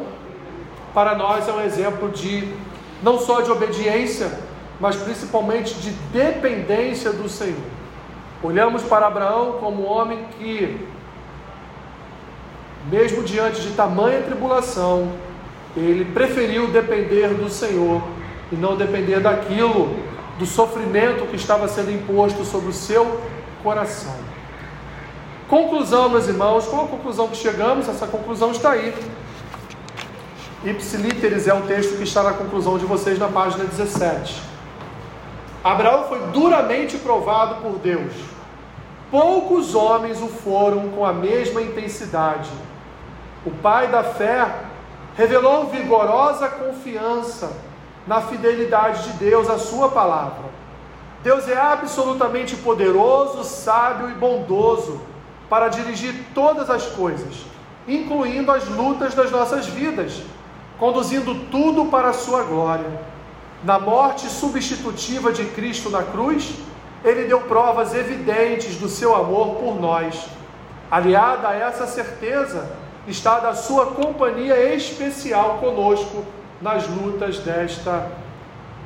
para 0.93 1.15
nós 1.15 1.49
é 1.49 1.53
um 1.53 1.61
exemplo 1.61 2.11
de 2.11 2.49
não 3.03 3.19
só 3.19 3.41
de 3.41 3.51
obediência, 3.51 4.31
mas 4.83 4.97
principalmente 4.97 5.75
de 5.75 5.91
dependência 6.13 7.13
do 7.13 7.29
Senhor. 7.29 7.55
Olhamos 8.43 8.83
para 8.83 9.07
Abraão 9.07 9.59
como 9.61 9.85
um 9.85 9.89
homem 9.89 10.27
que, 10.37 10.85
mesmo 12.91 13.23
diante 13.23 13.61
de 13.61 13.75
tamanha 13.75 14.23
tribulação, 14.23 15.13
ele 15.77 16.05
preferiu 16.07 16.67
depender 16.67 17.29
do 17.29 17.49
Senhor 17.49 18.03
e 18.51 18.57
não 18.57 18.77
depender 18.77 19.21
daquilo, 19.21 19.95
do 20.37 20.45
sofrimento 20.45 21.29
que 21.29 21.37
estava 21.37 21.69
sendo 21.69 21.93
imposto 21.93 22.45
sobre 22.45 22.71
o 22.71 22.73
seu 22.73 23.21
coração. 23.63 24.17
Conclusão, 25.49 26.09
meus 26.09 26.27
irmãos, 26.27 26.67
qual 26.67 26.87
a 26.87 26.89
conclusão 26.89 27.29
que 27.29 27.37
chegamos? 27.37 27.89
Essa 27.89 28.09
conclusão 28.09 28.51
está 28.51 28.73
aí. 28.73 28.93
Ipsilíteres 30.65 31.47
é 31.47 31.55
o 31.55 31.63
texto 31.63 31.97
que 31.97 32.03
está 32.03 32.25
na 32.25 32.33
conclusão 32.33 32.79
de 32.79 32.85
vocês 32.85 33.17
na 33.17 33.29
página 33.29 33.63
17. 33.63 34.52
Abraão 35.65 36.09
foi 36.09 36.19
duramente 36.33 36.99
provado 36.99 37.63
por 37.63 37.79
Deus. 37.79 38.13
Poucos 39.11 39.75
homens 39.75 40.21
o 40.21 40.27
foram 40.27 40.89
com 40.89 41.05
a 41.05 41.13
mesma 41.13 41.63
intensidade. 41.63 42.51
O 43.47 43.51
pai 43.51 43.87
da 43.89 44.03
fé 44.03 44.53
revelou 45.17 45.67
vigorosa 45.67 46.49
confiança 46.49 47.53
na 48.07 48.21
fidelidade 48.21 49.05
de 49.05 49.19
Deus 49.19 49.49
à 49.49 49.59
sua 49.59 49.89
palavra. 49.91 50.51
Deus 51.23 51.47
é 51.47 51.57
absolutamente 51.57 52.57
poderoso, 52.57 53.45
sábio 53.45 54.11
e 54.11 54.15
bondoso 54.15 55.01
para 55.49 55.69
dirigir 55.69 56.15
todas 56.35 56.69
as 56.69 56.87
coisas, 56.87 57.45
incluindo 57.87 58.51
as 58.51 58.67
lutas 58.69 59.15
das 59.15 59.31
nossas 59.31 59.67
vidas, 59.67 60.23
conduzindo 60.79 61.35
tudo 61.51 61.85
para 61.85 62.09
a 62.09 62.13
sua 62.13 62.43
glória. 62.43 63.12
Na 63.65 63.79
morte 63.79 64.29
substitutiva 64.29 65.33
de 65.33 65.45
Cristo 65.47 65.89
na 65.89 66.03
cruz, 66.03 66.55
ele 67.05 67.25
deu 67.25 67.41
provas 67.43 67.95
evidentes 67.95 68.77
do 68.77 68.89
seu 68.89 69.15
amor 69.15 69.57
por 69.57 69.81
nós. 69.81 70.27
Aliada 70.91 71.49
a 71.49 71.55
essa 71.55 71.87
certeza, 71.87 72.71
está 73.07 73.39
da 73.39 73.55
sua 73.55 73.87
companhia 73.87 74.75
especial 74.75 75.59
conosco 75.59 76.25
nas 76.61 76.87
lutas 76.89 77.39
desta, 77.39 78.11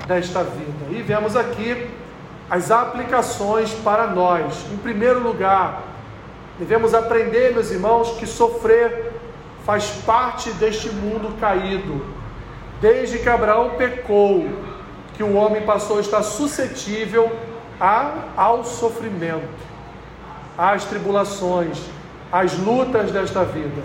desta 0.07 0.43
vida. 0.43 0.87
E 0.91 1.03
vemos 1.03 1.37
aqui 1.37 1.91
as 2.49 2.71
aplicações 2.71 3.73
para 3.73 4.07
nós. 4.07 4.65
Em 4.73 4.77
primeiro 4.77 5.21
lugar, 5.21 5.83
devemos 6.59 6.95
aprender, 6.95 7.53
meus 7.53 7.71
irmãos, 7.71 8.13
que 8.13 8.27
sofrer 8.27 9.13
faz 9.65 9.91
parte 10.07 10.51
deste 10.53 10.89
mundo 10.91 11.39
caído. 11.41 12.16
Desde 12.81 13.19
que 13.19 13.29
Abraão 13.29 13.71
pecou, 13.77 14.47
que 15.17 15.23
o 15.23 15.35
homem 15.35 15.63
passou 15.63 15.99
a 15.99 16.01
estar 16.01 16.23
suscetível 16.23 17.31
a, 17.81 18.25
ao 18.37 18.65
sofrimento, 18.65 19.49
às 20.59 20.85
tribulações, 20.85 21.79
às 22.31 22.59
lutas 22.59 23.11
desta 23.11 23.45
vida. 23.45 23.83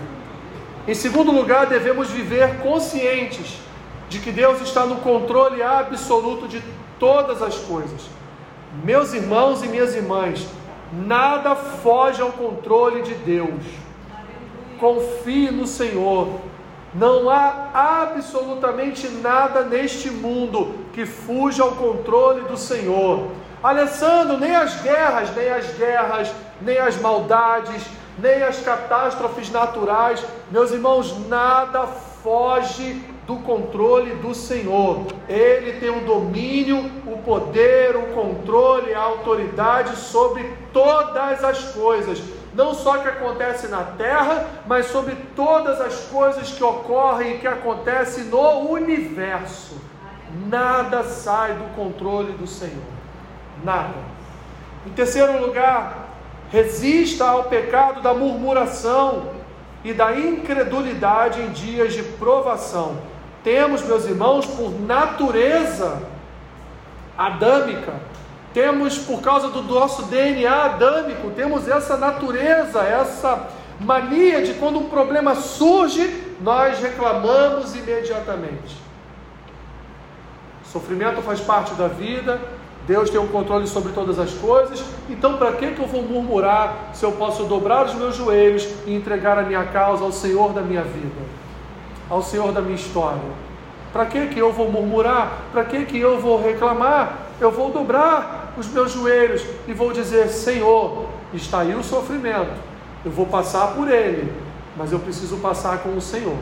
Em 0.86 0.94
segundo 0.94 1.30
lugar, 1.30 1.66
devemos 1.66 2.10
viver 2.10 2.58
conscientes 2.58 3.58
de 4.08 4.18
que 4.18 4.30
Deus 4.30 4.60
está 4.60 4.84
no 4.84 4.96
controle 4.96 5.62
absoluto 5.62 6.46
de 6.46 6.62
todas 6.98 7.40
as 7.40 7.56
coisas. 7.56 8.02
Meus 8.84 9.14
irmãos 9.14 9.62
e 9.62 9.68
minhas 9.68 9.94
irmãs, 9.94 10.46
nada 10.92 11.54
foge 11.54 12.20
ao 12.20 12.32
controle 12.32 13.02
de 13.02 13.14
Deus. 13.14 13.64
Confie 14.78 15.50
no 15.50 15.66
Senhor. 15.66 16.40
Não 16.94 17.30
há 17.30 18.02
absolutamente 18.02 19.08
nada 19.08 19.62
neste 19.62 20.10
mundo 20.10 20.74
que 20.92 21.06
fuja 21.06 21.62
ao 21.62 21.72
controle 21.72 22.42
do 22.42 22.56
Senhor. 22.56 23.28
Alessandro, 23.62 24.38
nem 24.38 24.54
as 24.54 24.82
guerras, 24.82 25.34
nem 25.34 25.48
as 25.48 25.66
guerras, 25.78 26.34
nem 26.60 26.78
as 26.78 27.00
maldades, 27.00 27.82
nem 28.18 28.42
as 28.42 28.60
catástrofes 28.60 29.50
naturais, 29.50 30.22
meus 30.50 30.70
irmãos, 30.70 31.26
nada 31.28 31.86
foge 31.86 33.02
do 33.26 33.36
controle 33.36 34.14
do 34.16 34.34
Senhor. 34.34 35.06
Ele 35.28 35.80
tem 35.80 35.88
o 35.88 36.04
domínio, 36.04 36.90
o 37.06 37.18
poder, 37.18 37.96
o 37.96 38.08
controle, 38.14 38.92
a 38.92 39.00
autoridade 39.00 39.96
sobre 39.96 40.52
todas 40.72 41.42
as 41.42 41.72
coisas. 41.72 42.20
Não 42.54 42.74
só 42.74 42.98
que 42.98 43.08
acontece 43.08 43.68
na 43.68 43.82
terra, 43.82 44.46
mas 44.66 44.86
sobre 44.86 45.14
todas 45.34 45.80
as 45.80 46.00
coisas 46.04 46.50
que 46.50 46.62
ocorrem 46.62 47.36
e 47.36 47.38
que 47.38 47.46
acontecem 47.46 48.24
no 48.24 48.70
universo. 48.70 49.80
Nada 50.48 51.04
sai 51.04 51.54
do 51.54 51.74
controle 51.74 52.32
do 52.32 52.46
Senhor. 52.46 52.84
Nada. 53.64 53.94
Em 54.86 54.90
terceiro 54.90 55.40
lugar, 55.40 56.08
resista 56.50 57.24
ao 57.24 57.44
pecado 57.44 58.02
da 58.02 58.12
murmuração 58.12 59.30
e 59.84 59.92
da 59.92 60.16
incredulidade 60.18 61.40
em 61.40 61.50
dias 61.50 61.94
de 61.94 62.02
provação. 62.02 62.96
Temos, 63.42 63.82
meus 63.82 64.04
irmãos, 64.04 64.46
por 64.46 64.70
natureza 64.80 66.02
adâmica, 67.16 67.94
temos 68.52 68.98
por 68.98 69.20
causa 69.20 69.48
do 69.48 69.62
nosso 69.62 70.02
DNA 70.04 70.64
adâmico, 70.64 71.30
temos 71.30 71.68
essa 71.68 71.96
natureza, 71.96 72.80
essa 72.80 73.48
mania 73.80 74.42
de 74.42 74.54
quando 74.54 74.78
um 74.78 74.88
problema 74.88 75.34
surge, 75.34 76.22
nós 76.40 76.78
reclamamos 76.80 77.74
imediatamente. 77.74 78.80
Sofrimento 80.64 81.20
faz 81.22 81.40
parte 81.40 81.74
da 81.74 81.88
vida, 81.88 82.40
Deus 82.86 83.10
tem 83.10 83.20
o 83.20 83.24
um 83.24 83.28
controle 83.28 83.66
sobre 83.66 83.92
todas 83.92 84.18
as 84.18 84.32
coisas, 84.34 84.82
então 85.08 85.36
para 85.36 85.52
que, 85.52 85.72
que 85.72 85.80
eu 85.80 85.86
vou 85.86 86.02
murmurar 86.02 86.90
se 86.92 87.04
eu 87.04 87.12
posso 87.12 87.44
dobrar 87.44 87.86
os 87.86 87.94
meus 87.94 88.16
joelhos 88.16 88.68
e 88.86 88.94
entregar 88.94 89.38
a 89.38 89.42
minha 89.42 89.64
causa 89.64 90.04
ao 90.04 90.12
Senhor 90.12 90.52
da 90.52 90.62
minha 90.62 90.82
vida? 90.82 91.42
ao 92.12 92.22
Senhor 92.22 92.52
da 92.52 92.60
minha 92.60 92.74
história. 92.74 93.22
Para 93.90 94.04
que 94.04 94.26
que 94.26 94.38
eu 94.38 94.52
vou 94.52 94.70
murmurar? 94.70 95.32
Para 95.50 95.64
que 95.64 95.86
que 95.86 95.98
eu 95.98 96.20
vou 96.20 96.42
reclamar? 96.42 97.18
Eu 97.40 97.50
vou 97.50 97.70
dobrar 97.70 98.41
os 98.56 98.66
meus 98.68 98.92
joelhos 98.92 99.42
e 99.66 99.72
vou 99.72 99.92
dizer: 99.92 100.28
Senhor, 100.28 101.06
está 101.32 101.60
aí 101.60 101.74
o 101.74 101.82
sofrimento. 101.82 102.52
Eu 103.04 103.10
vou 103.10 103.26
passar 103.26 103.68
por 103.68 103.90
ele, 103.90 104.32
mas 104.76 104.92
eu 104.92 104.98
preciso 104.98 105.36
passar 105.38 105.78
com 105.78 105.96
o 105.96 106.00
Senhor. 106.00 106.36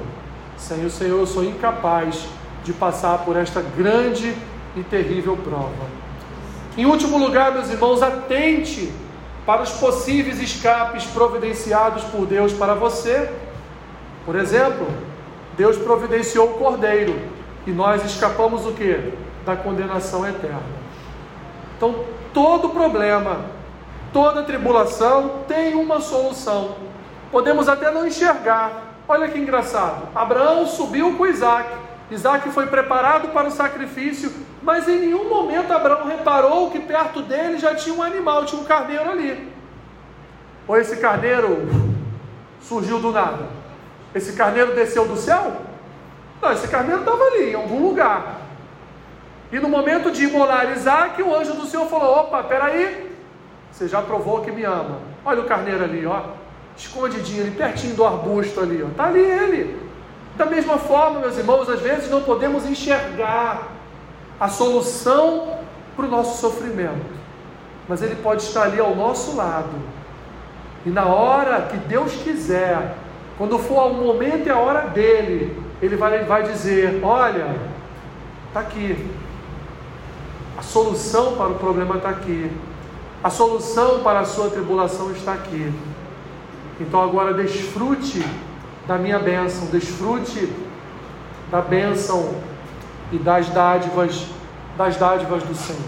Sem 0.57 0.85
o 0.85 0.91
Senhor 0.91 1.19
eu 1.19 1.27
sou 1.27 1.45
incapaz 1.45 2.27
de 2.65 2.73
passar 2.73 3.19
por 3.25 3.37
esta 3.37 3.63
grande 3.63 4.35
e 4.77 4.83
terrível 4.83 5.37
prova. 5.37 6.01
Em 6.77 6.87
último 6.87 7.19
lugar, 7.19 7.53
meus 7.53 7.71
irmãos, 7.71 8.03
atente 8.03 8.93
para 9.47 9.63
os 9.63 9.71
possíveis 9.73 10.41
escapes 10.41 11.05
providenciados 11.05 12.05
por 12.05 12.27
Deus 12.27 12.53
para 12.53 12.75
você. 12.75 13.31
Por 14.25 14.37
exemplo, 14.37 14.87
Deus 15.57 15.77
providenciou 15.77 16.51
o 16.51 16.55
cordeiro 16.55 17.19
e 17.67 17.71
nós 17.71 18.05
escapamos 18.05 18.67
o 18.67 18.73
que? 18.73 19.13
Da 19.45 19.57
condenação 19.57 20.27
eterna. 20.27 20.80
Então, 21.81 22.05
todo 22.35 22.69
problema, 22.69 23.41
toda 24.13 24.43
tribulação 24.43 25.45
tem 25.49 25.75
uma 25.75 25.99
solução. 25.99 26.77
Podemos 27.33 27.71
até 27.71 27.91
não 27.91 28.07
enxergar. 28.07 28.93
Olha 29.09 29.27
que 29.29 29.39
engraçado. 29.39 30.09
Abraão 30.15 30.67
subiu 30.67 31.17
com 31.17 31.27
Isaac. 31.27 31.71
Isaac 32.11 32.51
foi 32.51 32.67
preparado 32.67 33.29
para 33.29 33.49
o 33.49 33.51
sacrifício, 33.51 34.31
mas 34.63 34.87
em 34.91 34.99
nenhum 34.99 35.27
momento 35.27 35.73
Abraão 35.73 36.07
reparou 36.07 36.71
que 36.71 36.81
perto 36.81 37.23
dele 37.23 37.59
já 37.59 37.75
tinha 37.75 37.95
um 37.95 38.03
animal, 38.03 38.45
tinha 38.45 38.61
um 38.61 38.67
carneiro 38.67 39.09
ali. 39.09 39.51
Ou 40.69 40.77
esse 40.77 40.99
carneiro 40.99 41.67
surgiu 42.61 42.99
do 42.99 43.11
nada? 43.11 43.49
Esse 44.15 44.35
carneiro 44.35 44.75
desceu 44.75 45.09
do 45.09 45.17
céu? 45.17 45.63
Não, 46.43 46.53
esse 46.53 46.69
carneiro 46.69 47.01
estava 47.01 47.25
ali, 47.25 47.53
em 47.53 47.55
algum 47.55 47.89
lugar. 47.89 48.50
E 49.53 49.59
no 49.59 49.69
momento 49.69 50.11
de 50.11 50.25
imolar 50.25 50.73
Isaac, 50.73 51.21
o 51.23 51.35
anjo 51.35 51.55
do 51.55 51.67
Senhor 51.67 51.87
falou: 51.87 52.19
opa, 52.19 52.43
peraí, 52.45 53.11
você 53.71 53.89
já 53.89 54.01
provou 54.01 54.43
que 54.43 54.51
me 54.51 54.65
ama. 54.65 54.99
Olha 55.25 55.41
o 55.41 55.45
carneiro 55.45 55.85
ali, 55.85 56.07
ó, 56.07 56.23
escondidinho 56.77 57.43
ali, 57.43 57.51
pertinho 57.51 57.95
do 57.95 58.05
arbusto 58.05 58.61
ali, 58.61 58.83
ó. 58.83 58.89
Está 58.89 59.07
ali 59.07 59.21
ele. 59.21 59.91
Da 60.37 60.47
mesma 60.47 60.79
forma, 60.79 61.21
meus 61.21 61.37
irmãos, 61.37 61.69
às 61.69 61.81
vezes 61.81 62.09
não 62.09 62.23
podemos 62.23 62.65
enxergar 62.65 63.69
a 64.39 64.49
solução 64.49 65.59
para 65.97 66.07
o 66.07 66.09
nosso 66.09 66.41
sofrimento, 66.41 67.05
mas 67.89 68.01
ele 68.01 68.15
pode 68.17 68.43
estar 68.43 68.63
ali 68.63 68.81
ao 68.81 68.95
nosso 68.95 69.37
lado. 69.37 69.69
E 70.87 70.89
na 70.89 71.05
hora 71.05 71.63
que 71.63 71.77
Deus 71.77 72.15
quiser, 72.15 72.95
quando 73.37 73.59
for 73.59 73.91
o 73.91 73.95
momento 73.95 74.47
e 74.47 74.51
a 74.51 74.59
hora 74.59 74.89
dele, 74.89 75.61
ele 75.83 75.97
vai, 75.97 76.25
vai 76.25 76.43
dizer: 76.45 77.01
Olha, 77.03 77.55
está 78.49 78.61
aqui. 78.61 79.11
A 80.61 80.63
solução 80.63 81.37
para 81.37 81.49
o 81.49 81.55
problema 81.55 81.97
está 81.97 82.11
aqui. 82.11 82.53
A 83.25 83.31
solução 83.31 84.01
para 84.01 84.21
a 84.21 84.25
sua 84.27 84.51
tribulação 84.51 85.11
está 85.11 85.33
aqui. 85.33 85.73
Então 86.79 87.03
agora 87.03 87.33
desfrute 87.33 88.23
da 88.87 88.99
minha 88.99 89.19
bênção, 89.19 89.69
desfrute 89.69 90.53
da 91.51 91.63
bênção 91.63 92.35
e 93.11 93.17
das 93.17 93.49
dádivas, 93.49 94.27
das 94.77 94.99
dádivas 94.99 95.43
do 95.45 95.55
Senhor. 95.55 95.81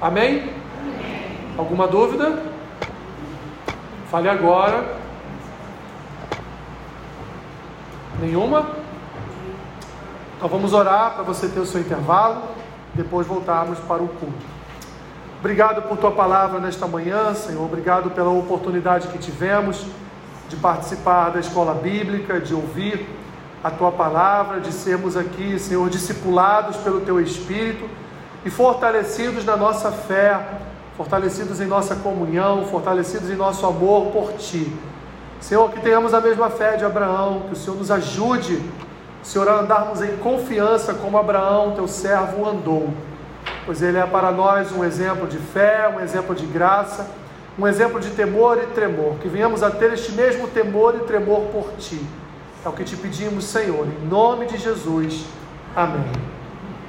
Amém? 0.00 0.52
Amém. 0.78 1.36
Alguma 1.58 1.88
dúvida? 1.88 2.44
Fale 4.08 4.28
agora. 4.28 4.98
Nenhuma? 8.20 8.70
Então 10.36 10.48
vamos 10.48 10.72
orar 10.72 11.14
para 11.14 11.24
você 11.24 11.48
ter 11.48 11.58
o 11.58 11.66
seu 11.66 11.80
intervalo, 11.80 12.53
depois 12.94 13.26
voltarmos 13.26 13.78
para 13.80 14.02
o 14.02 14.08
culto. 14.08 14.54
Obrigado 15.40 15.82
por 15.82 15.98
tua 15.98 16.10
palavra 16.10 16.58
nesta 16.58 16.86
manhã, 16.86 17.34
Senhor. 17.34 17.62
Obrigado 17.64 18.10
pela 18.10 18.30
oportunidade 18.30 19.08
que 19.08 19.18
tivemos 19.18 19.84
de 20.48 20.56
participar 20.56 21.30
da 21.30 21.40
escola 21.40 21.74
bíblica, 21.74 22.40
de 22.40 22.54
ouvir 22.54 23.06
a 23.62 23.70
tua 23.70 23.92
palavra, 23.92 24.60
de 24.60 24.72
sermos 24.72 25.16
aqui, 25.16 25.58
Senhor, 25.58 25.88
discipulados 25.88 26.76
pelo 26.76 27.00
teu 27.00 27.20
Espírito 27.20 27.88
e 28.44 28.50
fortalecidos 28.50 29.44
na 29.44 29.56
nossa 29.56 29.90
fé, 29.90 30.38
fortalecidos 30.96 31.60
em 31.60 31.66
nossa 31.66 31.96
comunhão, 31.96 32.66
fortalecidos 32.66 33.30
em 33.30 33.36
nosso 33.36 33.66
amor 33.66 34.12
por 34.12 34.32
ti. 34.34 34.70
Senhor, 35.40 35.70
que 35.70 35.80
tenhamos 35.80 36.14
a 36.14 36.20
mesma 36.20 36.48
fé 36.50 36.76
de 36.76 36.84
Abraão, 36.84 37.42
que 37.48 37.52
o 37.52 37.56
Senhor 37.56 37.76
nos 37.76 37.90
ajude, 37.90 38.62
Senhor, 39.24 39.48
andarmos 39.48 40.00
em 40.00 40.16
confiança 40.18 40.94
como 40.94 41.18
Abraão, 41.18 41.72
teu 41.72 41.88
servo, 41.88 42.46
andou 42.46 42.92
pois 43.64 43.82
ele 43.82 43.98
é 43.98 44.06
para 44.06 44.30
nós 44.30 44.72
um 44.72 44.84
exemplo 44.84 45.26
de 45.26 45.38
fé, 45.38 45.88
um 45.88 46.00
exemplo 46.00 46.34
de 46.34 46.46
graça, 46.46 47.08
um 47.58 47.66
exemplo 47.66 48.00
de 48.00 48.10
temor 48.10 48.58
e 48.62 48.66
tremor. 48.68 49.16
Que 49.20 49.28
venhamos 49.28 49.62
a 49.62 49.70
ter 49.70 49.92
este 49.92 50.12
mesmo 50.12 50.48
temor 50.48 50.94
e 50.96 51.00
tremor 51.00 51.42
por 51.52 51.72
ti. 51.78 52.00
É 52.64 52.68
o 52.68 52.72
que 52.72 52.84
te 52.84 52.96
pedimos, 52.96 53.44
Senhor, 53.44 53.86
em 53.86 54.06
nome 54.06 54.46
de 54.46 54.56
Jesus. 54.56 55.24
Amém. 55.74 56.33